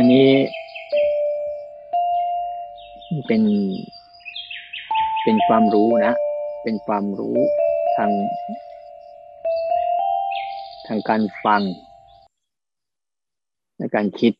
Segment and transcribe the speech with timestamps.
[0.00, 0.30] อันนี้
[3.26, 3.42] เป็น
[5.24, 6.14] เป็นความรู้นะ
[6.62, 7.36] เป็นความรู้
[7.96, 8.10] ทาง
[10.86, 11.62] ทางการฟัง
[13.78, 14.32] ในการคิด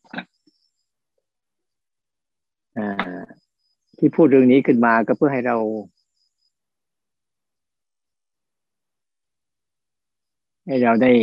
[3.97, 5.57] ที่พูดเรื่องนี้ขึ้นมาก็เพื่อให้เรา
[10.67, 11.13] ให้เราได้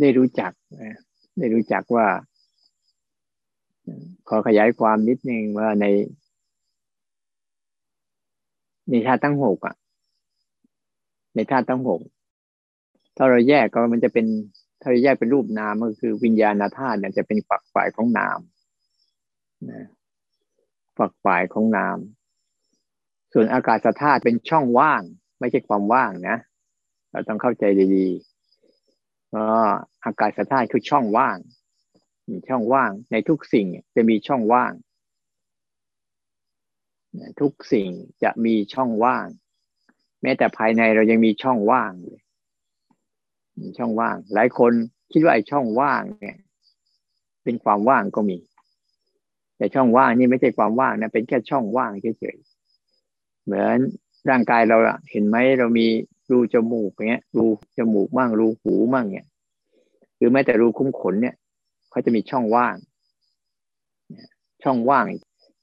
[0.00, 0.52] ได้รู้จัก
[1.38, 2.08] ได้รู้จักว่า
[4.28, 5.86] ขอขยายความนิดนึงว่าใน
[8.88, 9.74] ในธาตุทั้งหกอะ
[11.34, 12.00] ในธาตุทั้งหก
[13.16, 14.26] ถ้าเราแยกก็มันจะเป็น
[14.80, 18.38] ถ้าเราแยกเป็นรูปนามก็คือวิญญาณธาตุเนี่ยจะเป็นฝักฝ่ายของนาม
[19.70, 19.86] นะ
[20.98, 21.98] ฝักฝ่ายของนาม
[23.32, 25.02] ส่วนอากาศธาตุเป็นช่องว่าง
[25.40, 26.36] ไม่ใช่ความว่างนะ
[27.10, 27.64] เราต้องเข้าใจ
[27.94, 29.44] ดีๆก็
[30.04, 31.36] อากาศธาตุคือช่องว่าง
[32.30, 34.72] มีช่องว่าง ในทุกสิ่งจะมีช่องว่าง
[37.40, 37.88] ทุกสิ่ง
[38.22, 39.26] จะมีช่องว่าง
[40.22, 42.22] แม้แต่ภายในเรายังมีช่องว่างเลย
[43.78, 44.72] ช่องว่าง หลายคน
[45.12, 46.36] คิดว่าไอ้ช่องว่างเนี่ย
[47.44, 48.38] เป็นความว่างก็มี
[49.56, 53.76] แต่ช่องว่างนี่ไม่ใช่ความว่างนะเป็นแค่ช่องว่างเฉยๆเหมือน
[54.30, 54.78] ร่างกายเรา
[55.10, 55.86] เห็นไหมเรามี
[56.30, 57.46] รูจมูกเนี้ย รู
[57.78, 59.26] จมูกมั่งรูหูมั่งเนี่ย
[60.16, 61.34] หรือแม้แต่รูคุ้มขนเนี่ย
[61.96, 62.76] เขาจะมีช่องว่าง
[64.62, 65.06] ช่องว่าง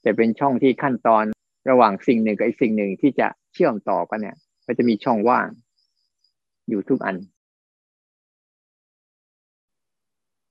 [0.04, 1.24] จะเป็นช่องที่ขั้นตอน
[1.70, 5.48] ระหว่างสิ่งหนึ่งกับอีกสิ่งหนึ่งที่จะเชื่อมต่อกันเนี่ย ก็จะมีช่องว่าง
[6.68, 7.16] อยู่ทุกอัน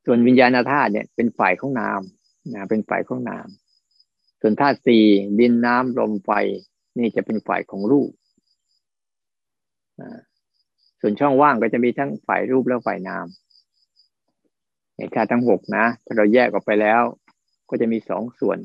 [0.05, 2.01] ส่วนวิญญาณธาตุเนี่ยเป็นฝ่ายของนาม
[2.53, 3.47] นะเป็นฝ่ายของนาม
[4.41, 5.05] ส่วนธาตุสี่
[5.39, 6.31] ดินน้ำลมไฟ
[6.97, 8.11] นี่จะเป็นฝ่ายของรูป
[11.01, 13.27] ส่วนช่องว่างก็จะมีทั้งฝ่ายรูปและฝ่ายนาม
[15.13, 17.01] ธาตุทั้งหกนะถ้าเราแยกออกไปแล้ว
[17.69, 18.59] ก็จะมีสองส่วน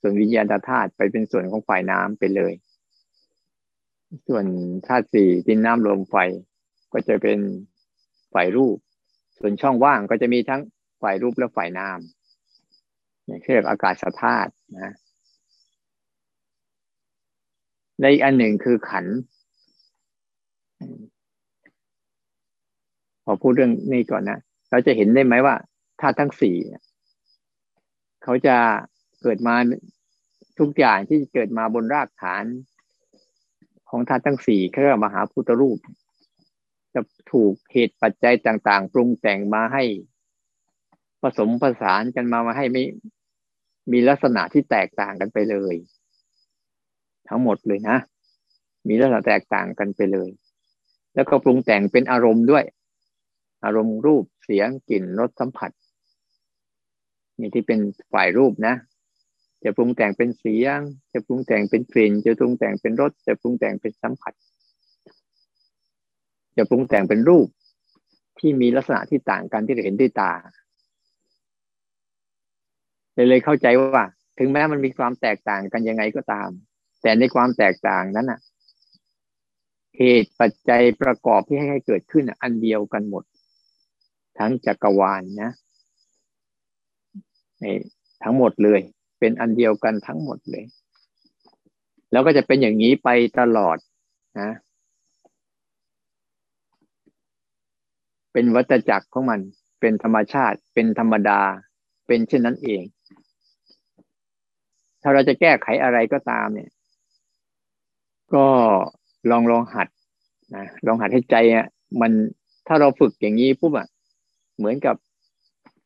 [0.00, 2.52] ส่วนวิญญาณธาตุไปเป็นส่วนของฝ่ายน้ำไปเลย
[4.28, 4.44] ส่วน
[4.86, 6.16] ธาตุสี่ดินน้ำลมไฟ
[6.92, 7.38] ก็จะเป็น
[8.34, 8.76] ฝ่ายรูป
[9.38, 10.60] ส่วนช่องว่างก็จะมีทั้ง
[11.02, 14.50] ฝ่ายรูปและฝ่ายน้ำเนี่ยเรียกอากาศธาตุ
[14.82, 14.92] นะ
[18.00, 19.06] ในอีกอันหนึ่งคือขัน
[23.24, 24.38] พอพูดเรื่องนี้ก่อนนะ
[24.74, 25.56] เราจะเห็นได้ไหมว่า
[26.00, 26.56] ธาตุทั้งสี่
[28.22, 28.56] เขาจะ
[29.22, 29.54] เกิดมา
[30.58, 32.44] ทุกอย่างที่เกิดมาบนรากฐาน
[33.90, 35.78] ของธาตุทั้งสี่เรียกมหาพุทธรูป
[36.94, 37.00] จะ
[37.32, 39.84] ถูกเหตุปัจจัยต่าง ๆ ปรุงแต่งมาให้
[41.22, 42.82] ผสมผสานกันมามาให้ไม่
[43.92, 45.74] มีลักษณะที่แตกต่างกันไปเลย
[47.28, 47.96] ทั้งหมดเลยนะ
[48.88, 50.28] มีลักษณะแตกต่างกันไปเลย
[51.14, 52.64] แล้วก็ปรุงแต่งเป็นอารมณ์ด้วย
[53.64, 55.70] อารมณ์รูปเสียงกลิ่นรสสัมผัส
[57.38, 57.80] นี่ที่เป็น
[58.12, 58.74] ฝ่ายรูปนะ
[59.64, 60.78] จะปรุงแต่งเป็นเสียง
[61.12, 64.34] จะปรุงแต่งเป็นกลิ่น จะปรุงแต่งเป็นรส จะปรุงแต่งเป็นสัมผัส
[66.56, 67.46] จะปรุงแต่งเป็นรูป
[68.38, 70.32] ที่มีลักษณะที่ต่างกันที่เราเห็นด้วยตา
[73.14, 74.04] เลยเลยเข้าใจว่า
[74.38, 76.48] ถึงแม้มันมีความแตกต่างกันยังไงก็ตาม
[77.02, 78.40] แต่ในความแตกต่างนั้นอะ
[79.98, 83.24] เหตุปัจจัยประกอบที่ให้เกิดขึ้นอันเดียวกันหมด
[84.38, 85.50] ทั้งจักรวาลนนะ
[88.22, 88.80] ทั้งหมดเลย
[89.18, 90.64] เป็นอันเดียวกันทั้งหมดเลย
[92.12, 93.08] แล้วก็จะเป็นอย่างนี้ไป
[93.40, 93.76] ตลอด
[94.40, 94.50] นะ
[98.32, 99.40] เป็นวัฏจักรของมัน
[99.80, 101.40] เป็นธรรมชาติ เป็นธรรมดา
[102.06, 102.82] เป็นเช่นนั้นเอง
[105.02, 106.70] ถ้าเราจะแก้ไขอะไรก็ตามเนี่ย
[108.34, 108.46] ก็
[109.30, 109.88] ลองลองหัด
[110.54, 111.66] นะลองหัดให้ใจอะ
[112.00, 112.12] มัน
[112.66, 113.88] ถ้าเราฝึกอย่างนี้ปุ๊บอะ
[114.56, 114.96] เหมือนกับ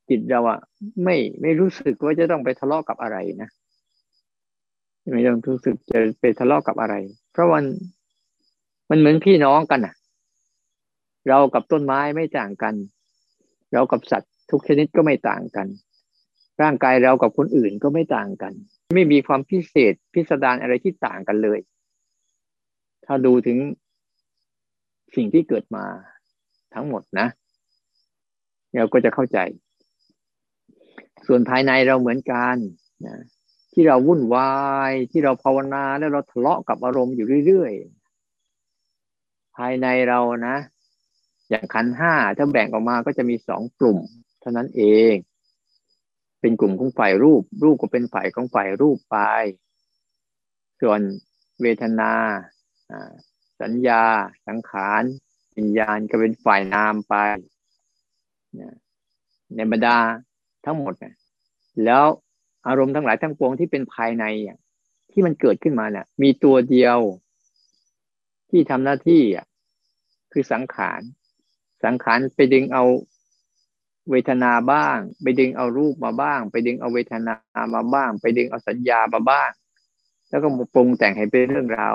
[0.08, 0.60] จิตเราอะ
[1.04, 3.50] ไม่ไม่รู้สึกว่าจะต้องไปทะเลาะกับอะไรนะ
[5.12, 6.94] ไม่ต้องรู้สึกจะไปทะเลาะกับอะไร
[7.32, 7.64] เพราะมัน
[8.90, 9.94] มันเหมือนพี่น้องกันอะ
[11.28, 12.74] เรากับต้นไม้ไม่ต่างกัน
[13.72, 15.66] เรากับสัตว์ทุกชนิดก็ไม่ต่างกัน
[16.62, 18.52] ร่างกายเรากับคนอื่นก็ไม่ต่างกัน
[18.94, 21.60] ไม่มีความพิเศษพิสดารอะไรที่ต่างกันเลย
[23.04, 23.58] ถ้าดูถึง
[25.16, 25.84] สิ่งที่เกิดมา
[26.74, 27.26] ทั้งหมดนะ
[28.76, 29.38] เราก็จะเข้าใจ
[31.26, 32.56] ส่วนภายในเราเหมือนกัน
[33.06, 33.16] นะ
[33.72, 34.54] ที่เราวุ่นวา
[34.90, 40.56] ยที่เราภาวนาแล้วเราทะเลาะกับอารมณ์อยู่เรื่อยๆ ภายในเรานะ
[41.50, 43.98] อย่างขันห้าถ้าแบ่งออกมาก็จะมีสองกลุ่ม
[44.40, 44.82] เท่านั้นเอ
[45.12, 45.14] ง
[46.40, 49.18] เป็นกลุ่มของฝ่ายรูป รูปก็เป็นฝ่ายของฝ่ายรูปไป
[50.80, 51.00] ส่วน
[51.62, 52.12] เวทนา
[53.60, 54.02] สัญญา
[54.46, 55.02] สังขาร
[55.56, 57.14] วิญญาณก็เป็นฝ่ายนามไป
[59.56, 59.96] ในบรรดา
[60.64, 61.14] ทั้งหมดนี่ย
[61.84, 62.04] แล้ว
[62.66, 64.24] อารมณ์ทั้งหลายทั้งปวงที่เป็นภายใน
[65.12, 66.98] ที่มันเกิดขึ้นมาเนี่ย มีตัวเดียว
[68.50, 69.46] ที่ทำหน้าที่อะ
[70.32, 71.00] คือสังขาร
[71.84, 72.84] สังขารไปดึงเอา
[74.10, 77.34] เวทนาบ้าง ไปดึงเอารูปมาบ้าง ไปดึงเอาเวทนา
[77.74, 79.50] มาบ้าง ไปดึงเอาสัญญามาบ้าง
[80.28, 81.94] แล้วก็มาปรุงแต่งให้เป็นเรื่องราว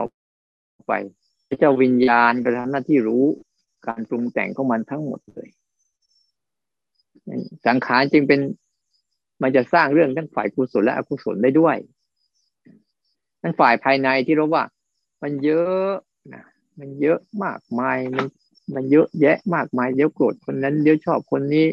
[0.87, 0.91] ไป
[1.59, 3.25] เจ้าวิญญาณก็ทำหน้าที่รู้
[3.87, 5.49] การปรุงแต่งของมันทั้งหมดเลย
[7.67, 8.39] สังขารจึงเป็น
[9.41, 11.77] มันจะสร้างเรื่องทั้งฝ่ายกุศลและอกุศลได้ด้วย
[13.41, 14.63] ทั้งฝ่ายภายในที่เรู้ว่า
[15.23, 15.91] มันเยอะ
[16.33, 16.43] นะ
[16.79, 18.25] มันเยอะมากมายมัน
[18.75, 21.67] มันเยอะแยะมากมายเดี๋ยวโกรธคนนั้นเดี๋ยวชอบคนนี้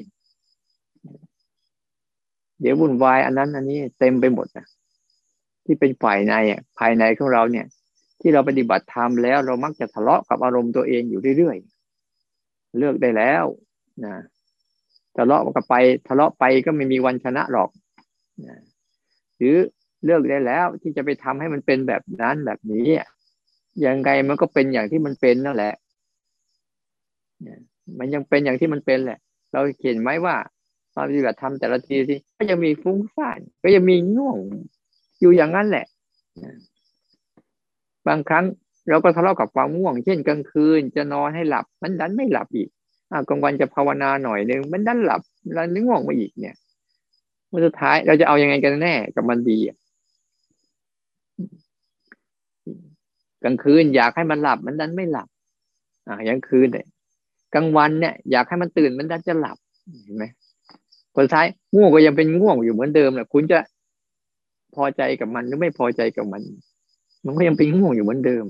[2.61, 4.67] เดี๋ยววุ่นวายอันนั้นอันนี้เต็มไปหมดนะ
[5.64, 7.67] ที่เป็นฝ่ายในอะภายในของเราเนี่ย
[8.20, 13.44] ที่เราปฏิบัติธรรมแล้ว เรามักจะทะเลาะกับอารมณ์ตัวเองอยู่เรื่อยๆเลือกได้แล้ว
[14.05, 14.14] นะ
[15.20, 15.75] ทะเลาะกับไป
[16.08, 17.70] ทะเลาะไปก็ไม่มีวันชนะหรอก
[19.37, 19.56] หรือ
[20.05, 22.88] เลือกได้แล้วที่จะไปทำให้มันเป็นแบบนั้นแบบนี้
[23.87, 25.75] ยังไงมันก็เป็นอย่างที่มันเป็นนั่นแหละ
[27.99, 29.19] มันยังเป็นอย่างที่มันเป็นแหละ
[29.52, 30.37] เราเห็นไหมว่า
[30.94, 34.38] ตอนปฏิบัติธรรมแต่ละทีที่ก็ยังมีฟุ้งซ่านก็ยังมีง่วง
[35.20, 35.87] อยู่อย่างนั้นแหละ
[38.08, 38.44] บางครั้ง
[38.88, 42.69] เราก็ทะเลาะกับความง่วง เช่นกลางคืน จะนอนให้หลับ มันดันไม่หลับอีก
[43.28, 45.20] กลางวันจะภาวนาหน่อยนึงมันดันหลับ
[45.54, 46.56] แล้วนึกง่วงมาอีกเนี่ย
[47.48, 49.58] เมื่อสุดท้ายเราจะเอาอยัางไงกันแน่กับมันดี
[53.44, 55.28] กลางคืนอยากให้มันหลับมันดันไม่หลับ
[56.08, 56.86] อ่ายังคืนเลย
[57.54, 59.56] กลางวันเนี่ยอยากให้มันตื่นมันดันจะหลับ
[60.04, 60.24] เห็นไหม
[61.14, 63.58] ผลท้ายง่วงก็ยังเป็นง่วงอยู่เหมือนเดิมแหละคุณจะ
[64.74, 66.42] พอใจกับมันหรือไม่พอใจกับมัน
[67.24, 68.44] มันก็ยังเป็นง่วงอยู่เหมือนเดิม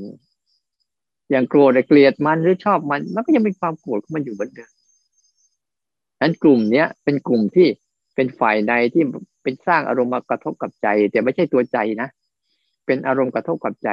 [1.31, 4.71] อย่างโกรธเกลียดมันหรือชอบมัน มันก็ยังเป็นความโกรธของมันอยู่เหมือนเดิม
[6.21, 7.69] นั้นกลุ่มเนี้ยเป็นกลุ่มที่
[8.15, 9.05] เป็นฝ่ายในที่
[9.43, 12.09] เป็นสร้างอารมณ์มากระทบกับใจ แต่ไม่ใช่ตัวใจนะ
[12.87, 13.91] เป็นอารมณ์กระทบกับใจ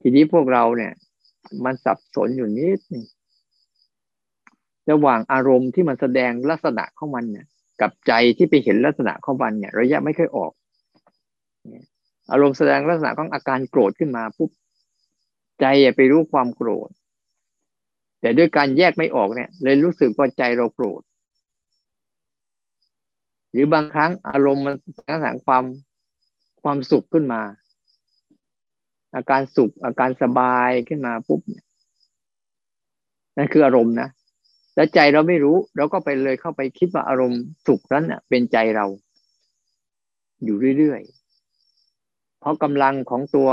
[0.00, 0.92] ทีนี้พวกเราเนี่ย
[1.64, 3.04] มันสับสนอยู่นิดนึง
[4.90, 7.46] ระหว่างอารมณ์ที่มันแสดงลักษณะของมันเนี่ย
[7.80, 10.52] กับใจที่ไปเห็นลักษณะของมันเนี่ย ระยะไม่ค่อยออก
[12.32, 14.50] อารมณ์แสดงลักษณะของอาการโกรธขึ้นมาปุ๊บ
[15.60, 15.66] ใจ
[15.96, 16.90] ไปรู้ความโกรธ
[18.20, 21.02] แต่ด้วยการแยกไม่ออกเนี่ย เลยรู้สึกว่าใจเราโกรธ
[23.50, 25.64] หรือบางครั้งอารมณ์มันแสดงความ
[26.62, 27.42] ความสุขขึ้นมา
[29.14, 31.40] อาการสุขอาการสบายขึ้นมาปุ๊บ
[33.36, 34.08] นั่นคืออารมณ์นะ
[34.74, 38.86] แล้วใจเราไม่รู้เราก็ไปเลยเข้าไปคิดว่าอารมณ์สุขนั้นเป็นใจเรา
[40.44, 43.50] อยู่เรื่อยๆเพราะกำลังของตัว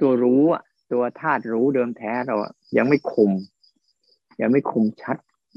[0.00, 0.62] ตัวรู้อะ
[0.92, 2.36] ตัวธาตุรู้เดิมแท้เรา
[2.76, 3.32] ยังไม่คม
[4.40, 5.16] ยังไม่คมชัด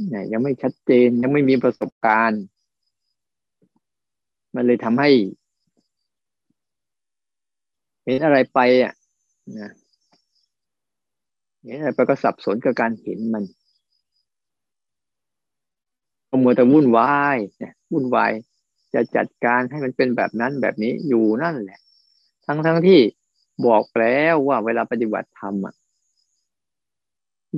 [0.10, 2.44] เนี่ยยังไม่ชัดเจนยังไม่มีประสบการณ์
[4.56, 5.10] มันเลยทำให้
[8.04, 8.94] เห็นอะไรไปอะ
[9.60, 9.72] นะ
[11.64, 13.44] เห็นอะไรไปก็สับสนกับการเห็นมัน
[16.44, 18.32] มัวแต่วุ่นวายเนี่ยวุ่นวาย
[18.94, 21.80] จะจัดการให้มันเป็นแบบนั้นแบบนี้อยู่นั่นแหละ
[22.46, 23.00] ทั้งทั้งที่
[23.66, 25.76] บอกแล้วว่าเวลาปฏิบัติธรรมอะ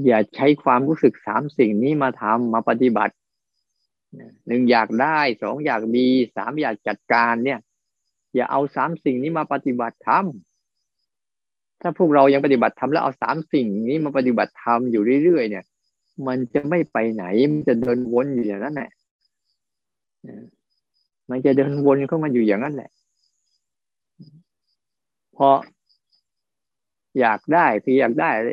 [0.06, 3.14] อย่าใช้ความรู้สึกสามสิ่งนี้มาทำมาปฏิบัติ
[4.48, 6.06] หนึ่งอยากได้สองอยากมี
[6.36, 7.60] สามอยากจัดการเนี่ย
[8.36, 10.26] อย่าเอาสามสิ่งนี้มาปฏิบัติธรรม
[11.82, 15.66] ถ้าพวกเรายังปฏิบัติธรรมแล้วเอาสามสิ่งนี้มาปฏิบัติธรรมอยู่เรื่อยๆเนี่ย
[16.28, 18.92] มันจะไม่ไปไหน มันจะเดินวนอยู่อย่างนั้นแหละ
[21.30, 22.90] มันจะเดินวนเข้ามาอยู่อย่างนั้นแหละ
[25.36, 25.48] พอ
[27.20, 28.50] อยากได้พี่อยากได้อะไร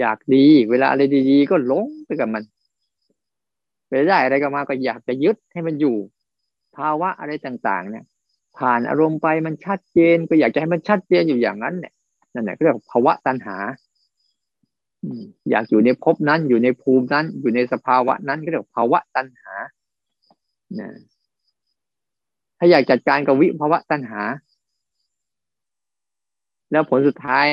[0.00, 2.42] อยากดี เวลาอะไรดีๆก็หลงไปกับมัน
[3.88, 5.96] ไปได้อะไรก็มาก็อยากจะยึดให้มันอยู่
[6.76, 8.04] ภาวะอะไรต่าง ๆ เนี่ย
[8.58, 11.92] ผ่านอารมณ์ไปมันชัดเจนก็อยากจะให้มันชัดเจนอยู่อย่างนั้นเนี่ย
[12.34, 13.56] นั่นแหละเรียกภาวะตัณหา
[15.50, 19.54] อยากอยู่ในภพนั้นอยู่ในภูมินั้น อยู่ในสภาวะนั้นก็เรียกภาวะตัณหา
[22.58, 24.22] ถ้าอยากจัดการกับวิภาวะตัณหา
[26.70, 27.46] แล้วผลสุดท้าย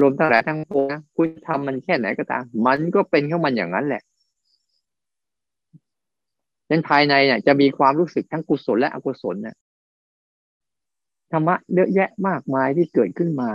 [0.00, 4.02] รวมทั้งหลายทั้งปวงคุณทำมันแค่ไหนก็ตาม มันก็เป็นของมันอย่างนั้นแหละ
[6.70, 9.56] นั้นภายในเนี่ยจะมีความรู้สึกทั้งกุศลและอกุศลเนี่ย
[11.32, 13.50] ธรรมะเยอะแยะมากมายที่เกิดขึ้นมา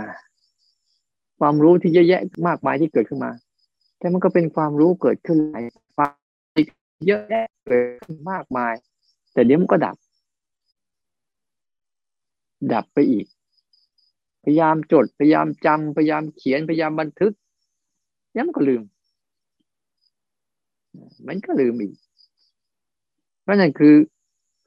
[1.40, 3.30] ความรู้ที่เยอะแยะมากมายที่เกิดขึ้นมา
[3.98, 5.64] แต่มันก็เป็นความรู้เกิดขึ้นหลาย
[5.96, 6.12] ความ
[7.06, 8.74] เยอะแยะเกิดขึ้นมากมาย
[9.32, 9.96] แต่เดี๋ยวมันก็ดับ
[12.72, 13.26] ดับไปอีก
[14.44, 17.32] พยายามจดพยายามจำพยายามเขียนพยายามบันทึก
[18.36, 18.82] ยังมันก็ลืม
[21.26, 21.94] มันก็ลืมอีก
[23.42, 23.94] เพราะนั่นคือ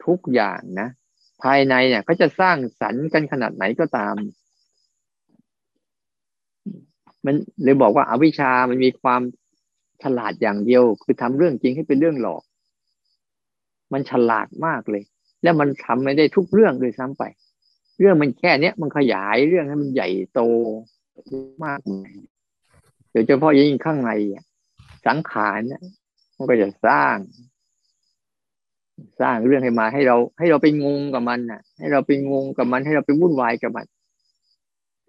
[0.05, 0.89] ทุกอย่างนะ
[1.43, 4.15] ภายในเนี่ยเขาจะสร้างสรรค์กันขนาดไหนก็ตาม
[7.25, 9.21] มันเลยบอกว่าอาวิชามันมีความ
[10.03, 12.43] ฉลาดอย่างเดียว คือทำเรื่องจริงให้เป็นเรื่องหลอก
[13.93, 15.03] มันฉลาดมากเลย
[15.43, 17.23] แล้วมันทำไม่ได้ทุกเรื่องเลยซ้ำไป
[17.99, 20.41] เรื่องมันแค่เนี้ยมันขยายเรื่องให้มันใหญ่โต
[21.63, 21.79] มาก
[23.11, 24.11] โดยเฉพาะยิ่งข้างใน
[25.05, 25.81] สังขารเนี่ย
[26.37, 27.15] มันก็จะสร้าง
[29.21, 33.85] สร้างเรื่องให้มาให้เรา ให้เราไปงงกับมันน่ะ ให้เราไปงงกับมัน ให้เราไปวุ่นวายกับมัน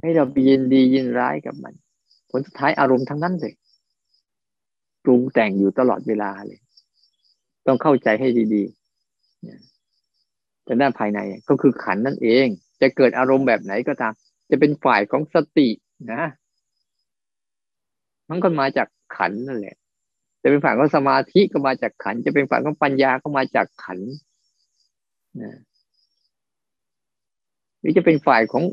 [0.03, 1.75] ให้เราไปยินดียินร้ายกับมัน
[2.31, 3.55] ผลสุดท้ายอารมณ์ทั้งนั้นเลย
[5.05, 6.61] ปรุงแต่งอยู่ตลอดเวลาเลย
[7.67, 12.49] ต้องเข้าใจให้ดีๆแต่ด้านภายในก็คือขันนั่นเอง
[12.81, 14.13] จะเกิดอารมณ์แบบไหนก็ตาม
[14.51, 15.69] จะเป็นฝ่ายของสติ
[16.13, 16.23] นะ
[18.29, 19.77] มันก็มาจากขันนั่นแหละ
[20.43, 23.99] จะเป็นฝ่ายของสมาธิก็มาจากขัน จะเป็นฝ่ายของปัญญาก็มาจากขัน
[25.43, 25.53] นะ
[27.81, 28.65] หรือจะเป็นฝ่ายของ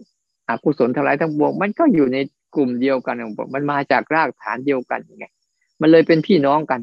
[0.49, 2.17] อกุศลทั้งหลายทั้งปวงมันก็อยู่ใน
[2.55, 3.15] กลุ่มเดียวกัน
[3.53, 5.25] มันมาจากรากฐานเดียวกันไง
[5.81, 6.81] มันเลยเป็นพี่น้องกัน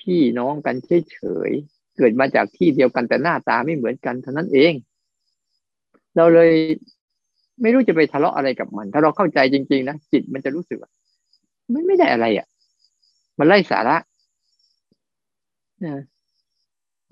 [0.00, 0.76] พี่น้องกัน
[1.10, 1.18] เฉ
[1.48, 4.72] ยๆเกิดมาจากที่เดียวกันแต่หน้าตาไม่เหมือนกันเท่านั้นเอง
[6.18, 6.52] เราเลย
[7.62, 10.90] ไม่รู้จะไปทะเลาะอะไรกับมัน ถ้าเราเข้าใจจริง ๆ นะจิตมันจะรู้สึกว่า
[11.72, 12.46] มันไม่ได้อะไรอะ
[13.38, 13.96] มันไร้สาระ
[15.84, 16.02] นะ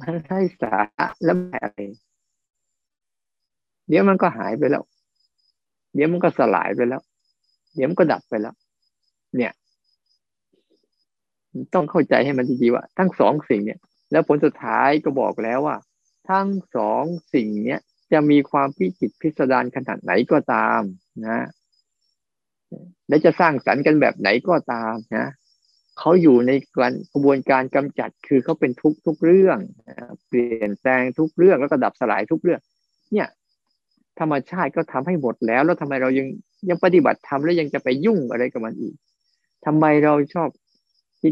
[0.00, 1.78] มันไร้สาระแล้วอะไร
[3.88, 4.84] เดี๋ยวมันก็หายไปแล้ว
[5.94, 7.02] เดี๋ยวมันก็สลายไปแล้ว
[7.75, 8.54] เดี๋ยวมันก็ดับไปแล้ว
[9.36, 9.52] เนี่ย
[11.75, 13.80] ต้องเข้าใจให้มันดีๆว่า ทั้งสองสิ่งเนี่ย
[14.12, 15.76] แล้วผลสุดท้ายก็บอกแล้วว่า
[16.28, 17.80] ทั้งสองสิ่งเนี้ย
[18.12, 20.80] จะมีความพิจิตพิสดารขนาดไหนก็ตาม
[21.26, 21.46] นะ
[23.08, 25.26] และจะสร้างสรรค์กันแบบไหนก็ตามนะ
[25.98, 26.52] เขาอยู่ใน
[27.12, 29.58] กระบวนการกำจัดคือเขาเป็นทุกทุกเรื่อง
[30.28, 32.60] เปลี่ยนแปลงทุกเรื่องแล้วก็ดับสลายทุกเรื่อง
[33.12, 33.28] เนี่ย
[34.20, 36.26] ธรรมชาติก็ทำให้หมดแล้ว แล้วทำไมเรายัง
[36.68, 38.94] ยังปฏิบัติทำแล้วยังจะไปยุ่งอะไรกับมันอีก
[39.66, 40.48] ทำไมเราชอบ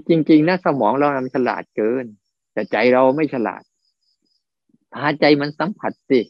[0.09, 2.04] จริงๆนะสมองเรามันฉลาดเกิน
[2.52, 3.62] แต่ใจเราไม่ฉลาด
[4.95, 6.21] พาใจมันสัมผัสสิ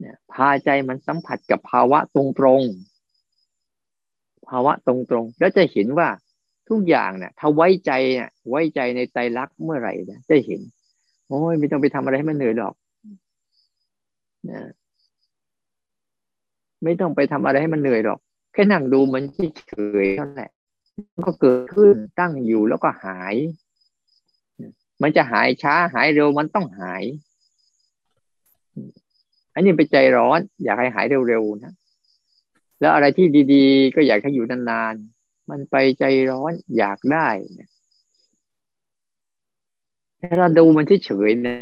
[0.00, 6.08] เนี่ยพาใจมันสัมผัสกับภาวะตรงๆภาวะตรงๆแล้วจะเห็นว่า
[6.68, 10.60] ทุกอย่างเนี่ยถ้าไว้ใจเนี่ยไว้ใจในใจรักเมื่อไหร่เนี่ยจะเห็น
[11.28, 12.74] โอ้ยไม่ต้องไปทำอะไรให้มันเหนื่อยหรอก
[14.50, 14.68] นะ
[16.84, 18.18] ไม่ต้องไปทำอะไรให้มันเหนื่อยหรอก
[18.52, 19.22] แค่นั่งดูมัน
[19.68, 20.50] เฉยๆเท่านั้นแหละ
[21.14, 23.34] มันก็เกิดขึ้นตั้งอยู่แล้วก็หาย
[25.02, 27.02] มันจะหายช้าหายเร็วมันต้องหาย
[29.54, 31.72] อันนี้ไปใจร้อน อยากให้หายเร็วๆนะ
[32.80, 37.28] แล้วอะไรที่ดีๆ ก็อยากให้อยู่นานๆ มันไปใจร้อนอยากได้
[40.20, 41.58] ถ้าเราดูมันเฉยๆนะ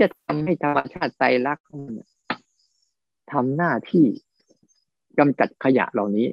[0.00, 1.82] จะทำให้ธรรมชาติใจรักมัน
[3.32, 4.06] ทำหน้าที่
[5.18, 6.26] กำจัดขยะเหล่านี้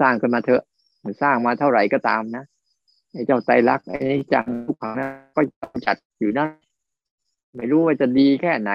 [0.00, 0.62] สร้างกันมาเถอะ
[1.04, 2.44] มันสร้างมาเท่าไหร่ก็ตามนะ
[3.12, 3.98] ไอ้เจ้าไตรักไอ้
[4.32, 5.40] จังทุกขังนะก็
[5.86, 6.46] จัดอยู่นะ
[7.56, 8.72] ไม่รู้ว่าจะดีแค่ไหน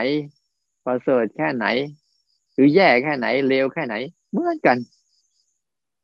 [0.86, 1.66] ประเสริฐแค่ไหน
[2.54, 3.96] หรือแย่แค่ไหนเลวแค่ไหน
[4.32, 4.78] เหมือนกัน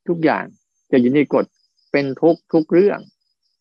[0.08, 0.44] ทุกอย่าง
[0.92, 1.46] จะอยู่ในกฎ
[1.92, 3.00] เป็นทุกทุกเรื่อง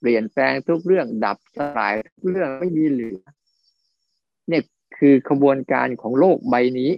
[0.00, 3.18] เปลี่ยนแปลงทุกเรื่องดับสลายทุกเรื่องไม่มีเหลือ
[4.48, 4.62] เนี่ย
[4.98, 6.90] คือขบวนการของโลกใบนี้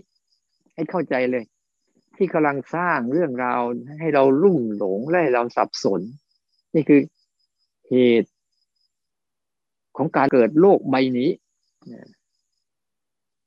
[0.74, 1.44] ให้เข้าใจเลย
[2.16, 3.60] ที่กำลังสร้างเรื่องราว
[4.00, 6.00] ให้เราลุ่มหลงและให้เราสับสน
[6.74, 7.00] นี่คือ
[7.88, 8.30] เหตุ
[9.96, 11.30] ของการเกิดโลกใบนี้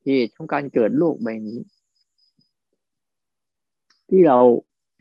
[0.04, 1.60] เหตุของการเกิดโลกใบนี้
[4.10, 4.40] ที่เรา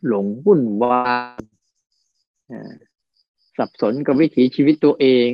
[0.07, 1.01] หลงวุ่นวา
[1.39, 1.41] ย
[3.57, 5.29] สับสนกับวิถีชีวิตตัวเอง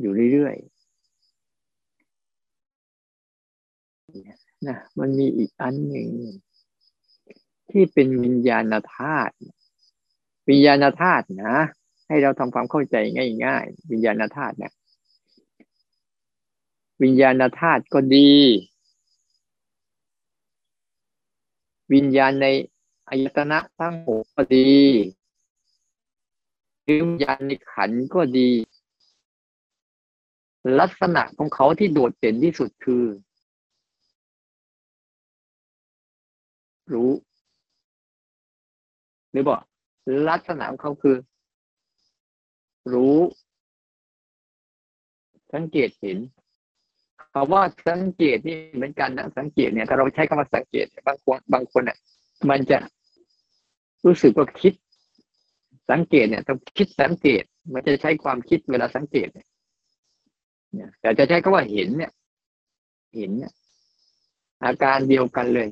[0.00, 0.70] อยู่เรื่อยๆ
[4.68, 6.08] นะมันมีอีกอันหนึ่ง
[7.70, 9.34] ที่เป็นวิญญาณธาตุ
[10.48, 11.56] วิญญาณธาตุนะ
[12.08, 12.96] ให้เราทำความเข้าใจ
[13.44, 14.72] ง่ายๆ วิญญาณธาตุเนี่ย
[17.02, 18.30] วิญญาณธาตุก็ดี
[21.92, 22.46] วิญญาณใน
[23.08, 24.70] อายตนะทั้งหกก็ดี
[26.88, 28.50] วิญญาณในขันก็ดี
[30.80, 33.04] ลักษณะของเขาที่โดดเด่นที่สุดคือ
[36.92, 37.10] รู้
[39.30, 39.60] หรือบอก
[40.28, 41.16] ลักษณะของเขาคือ
[42.92, 43.18] รู้
[45.52, 46.18] สังเกตเห็น
[47.42, 51.98] คำว่าสังเกตนี่เหมือนกันนะสังเกตเนี่ยถ้าเราใช้คำว่าสังเกตบางคนบางคนเนี่ย
[52.50, 52.78] มันจะ
[54.06, 54.74] รู้สึกว่าคิด
[55.90, 57.42] สังเกตเนี่ยต้องคิดสังเกต
[57.72, 62.12] มันจะใช้ความคิดเวลาสังเกตเนี่ยแต่จะใช้คำว่าเห็นเนี่ย
[63.16, 63.52] เห็นเนี่ย
[64.64, 65.68] อาการเดียวกันเลย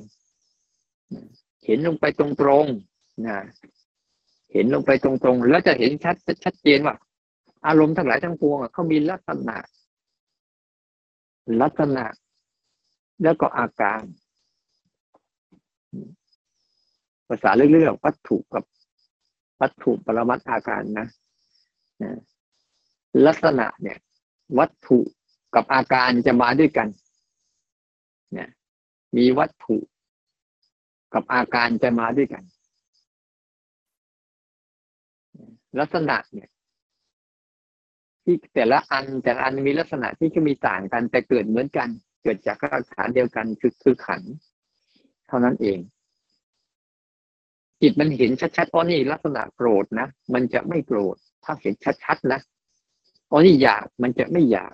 [1.65, 2.27] เห็นลงไปตร
[2.63, 3.37] งๆนะ
[4.53, 6.95] เห็นลงไปตรงๆแล้วจะเห็นชัดชัดเจนว่า
[7.67, 9.57] อารมณ์ทั้งหลายทั้งปวงเขามีลักษณะ
[11.61, 12.05] ลักษณะ
[13.23, 14.01] แล้วก็อาการ
[17.27, 18.63] ภาษาเรื่องวัตถุกับ
[19.61, 21.07] วัตถุปรมัตอาการนะ
[23.27, 23.97] ลักษณะเนี่ย
[24.59, 24.99] วัตถุ
[25.55, 26.87] กับอาการจะมาด้วยกัน
[28.33, 28.49] เนี่ย
[29.17, 29.77] มีวัตถุ
[31.13, 32.43] กับอาการจะมาด้วยกัน
[35.79, 36.49] ลักษณะเนี่ย
[38.29, 41.89] ที่แต่ละอันแต่ละอันมีลักษณะที่จะมีต่างกัน แต่เกิดเหมือนกัน
[42.23, 44.21] เกิดจากรากฐานเดียวกันคือคือขัน
[45.27, 45.79] เท่านั้นเอง
[47.81, 52.39] จิตมันเห็นชัดๆอ๋อนี่ลักษณะโกรธนะมันจะไม่โกรธ ถ้าเห็นชัดๆนะ
[53.31, 54.73] อ๋อนี่อยากมันจะไม่อยาก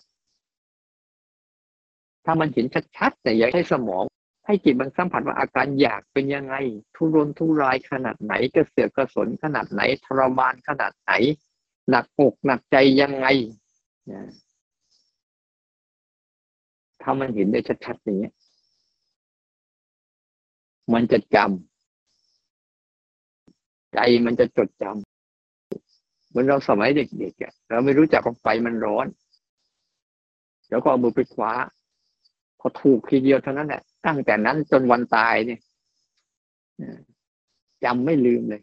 [2.26, 2.66] ถ้ามันเห็น
[2.98, 4.04] ชัดๆแต่อยากให้สมอง
[4.46, 6.56] ให้จิตมันสัมผัสว่าอาการอยากเป็นยังไง
[6.96, 11.12] ทุรนทุรายขนาดไหนกระเสือกกระสนขนาดไหนทรมานขนาดไหน
[11.90, 13.28] หนักอกหนักใจยังไง
[17.02, 18.34] ถ้ามันเห็นได้ชัดๆอย่างนี้ย
[20.94, 29.08] มันจะจำใจมันจะจดจำเหมือนเราสมัยเด็กๆเราไม่รู้จักว่าไฟมันร้อน
[30.70, 31.52] แล้วก็เอามือไปคว้า
[32.60, 35.60] พอถูกทีเดียวเท่านั้นแหละตั้งแต่นั้นจนวันตายเนี่ย
[37.84, 38.62] จำไม่ลืมเลย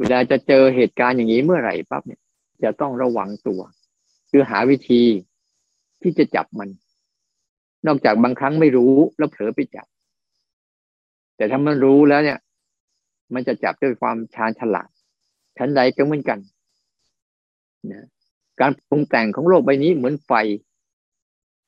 [0.00, 2.20] เวลาจะเจอเหตุการณ์อย่างนี้เมื่อไหร่ปั๊บเนี่ย
[2.62, 3.60] จะต้องระวังตัว
[4.30, 5.02] คือหาวิธี
[6.02, 6.68] ที่จะจับมัน
[7.86, 9.86] นอกจากบางครั้งไม่รู้แล้วเผลอไปจับ
[11.36, 12.38] แต่ถ้ามันรู้แล้วเนี่ย
[13.34, 14.88] มันจะจับด้วยความชาญฉลาด
[15.56, 16.38] ชั้นใดก็เหมือนกัน
[17.90, 18.06] นะ
[18.60, 20.32] การปรุงแต่งของโลกใบนี้เหมือนไฟ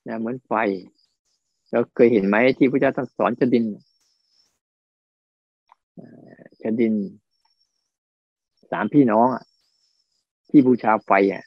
[0.09, 0.52] นะเหมือนไฟ
[1.70, 3.64] เราเคยเห็นไหมที่พระเจ้าสอนชดิน
[6.62, 6.94] ชดิน
[8.72, 9.44] สามพี่น้องอะ
[10.50, 11.44] ที่บูชาไฟอะ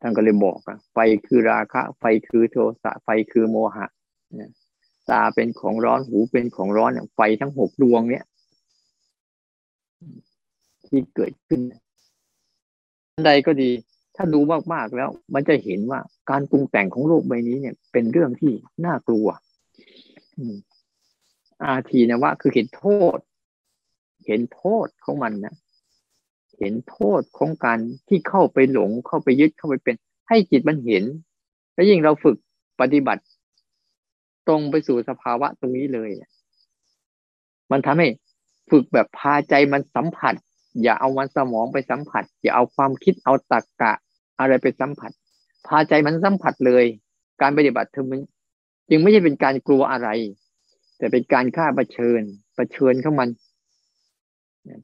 [0.00, 3.86] ท่านก็เลยบอกอะไฟคือราคะ ไฟคือโทสะไฟคือโมหะ
[5.10, 8.24] ตาเป็นของร้อนหูเป็นของร้อนไฟทั้งหกดวง เนี้ย
[10.86, 11.60] ที่เกิดขึ้น
[13.26, 13.70] ใดก็ดี
[14.16, 14.40] ถ้าดู
[14.72, 16.00] มากๆแล้ว มันจะเห็นว่า
[16.30, 18.52] การปรุงแต่งของโลกใบนี้เนี่ย เป็นเรื่องที่
[18.86, 19.26] น่ากลัว
[21.64, 22.84] อาทีนะว่าคือเห็นโท
[23.16, 23.18] ษ
[24.26, 25.54] เห็นโทษของมันนะ
[26.58, 29.94] เห็นโทษของการที่เข้าไปหลงเข้าไปยึดเข้าไปเป็น
[30.28, 31.04] ให้จิตมันเห็น
[31.74, 32.36] แล้วยิ่งเราฝึก
[32.80, 33.22] ปฏิบัติ
[34.48, 36.10] ตรงไปสู่สภาวะตรงนี้เลย
[37.70, 38.08] มันทำให้
[38.70, 40.34] ฝึกแบบพาใจมันสัมผัส
[40.82, 43.92] อย่าเอามันสมองไปสัมผัส อย่าเอาความคิดเอาตรกกะ
[44.38, 45.10] อะไรไปสัมผัส
[45.66, 46.84] พาใจมันสัมผัสเลย
[47.40, 48.20] การปฏิบัติเธอมัน
[48.88, 50.08] จึงไม่ใช่เป็นการกลัวอะไร
[50.98, 52.22] แต่เป็นการฆ่าประเชิญ
[52.56, 53.28] ประเชิญเข้ามัน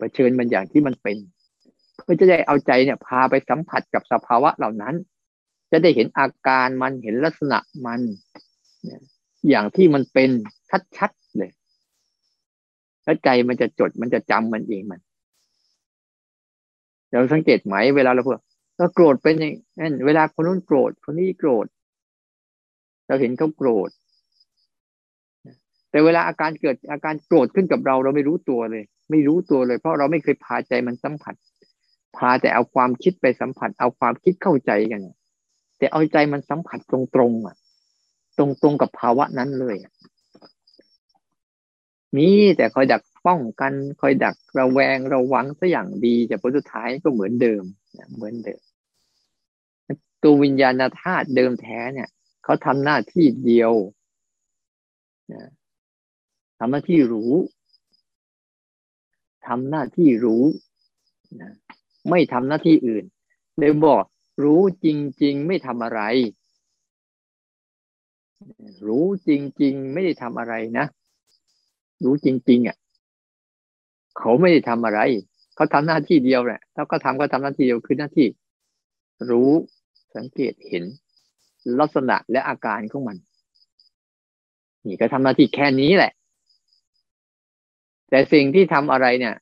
[0.00, 1.16] ประชิญมันอย่างที่มันเป็น
[2.02, 4.94] เพื่อจะได้เอาใจเนี่ย พาไปสัมผัสกับสภาวะเหล่านั้น
[5.70, 8.00] จะได้เห็นอาการมันเห็นลักษณะมัน
[9.48, 10.30] อย่างที่มันเป็น
[10.96, 11.50] ชัดๆเลย
[13.04, 15.00] แล้วใจมันจะจดมันจะจำมันเองมัน
[17.08, 18.34] เราสังเกตไหมเวลาเราพูด
[18.76, 21.66] เราโกรธเป็นอย่างนั้นเวลาคนนู้นโกรธ คนนี้โกรธ
[23.06, 23.90] เราเห็นเขาโกรธ
[25.90, 31.34] แต่เวลาอาการเกิดอาการโกรธขึ้นกับเรา เราไม่รู้ตัวเลย ไม่รู้ตัวเลย เพราะเราไม่เคยพาใจมันสัมผัส
[32.16, 35.02] พาแต่เอาความคิดไปสัมผัส เอาความคิดเข้าใจกัน
[35.78, 36.98] แต่เอาใจมันสัมผัสตร
[37.30, 37.56] งๆอะ
[38.38, 39.76] ตรงๆกับภาวะนั้นเลย
[42.16, 47.62] มีแต่คอยดักป้องกัน คอยดักระแวงระวังซะอย่างดีแต่ผลสุดท้ายก็เหมือนเดิม
[48.14, 48.60] เหมือนเดิม
[50.22, 52.08] ตัววิญญาณธาตุเดิมแท้เนี่ย
[52.44, 53.72] เขาทำหน้าที่เดียว
[56.58, 57.32] ทำหน้าที่รู้
[59.46, 60.44] ทำหน้าที่รู้
[62.10, 63.04] ไม่ทำหน้าที่อื่น
[63.58, 64.04] เลยบอก
[64.44, 64.86] รู้จ
[65.22, 66.00] ริง ๆ ไม่ทำอะไร
[68.88, 69.30] รู้จ
[69.62, 70.86] ริง ๆ ไม่ได้ทำอะไรนะ
[72.04, 72.76] รู้จริง ๆ อะ
[74.18, 75.00] เขาไม่ได้ทำอะไร
[75.54, 78.26] เขาทำหน้าที่เดียวแหละถ้าก็ทำก็ทำหน้าที่เดียวคือหน้าที่
[79.30, 79.50] รู้
[80.16, 80.84] สังเกตเห็น
[81.80, 83.16] ลักษณะและอาการของมัน
[84.86, 86.12] นี่ก็ทำหน้าที่แค่นี้แหละ
[88.12, 89.34] แต่สิ่งที่ทำอะไรเนี่ย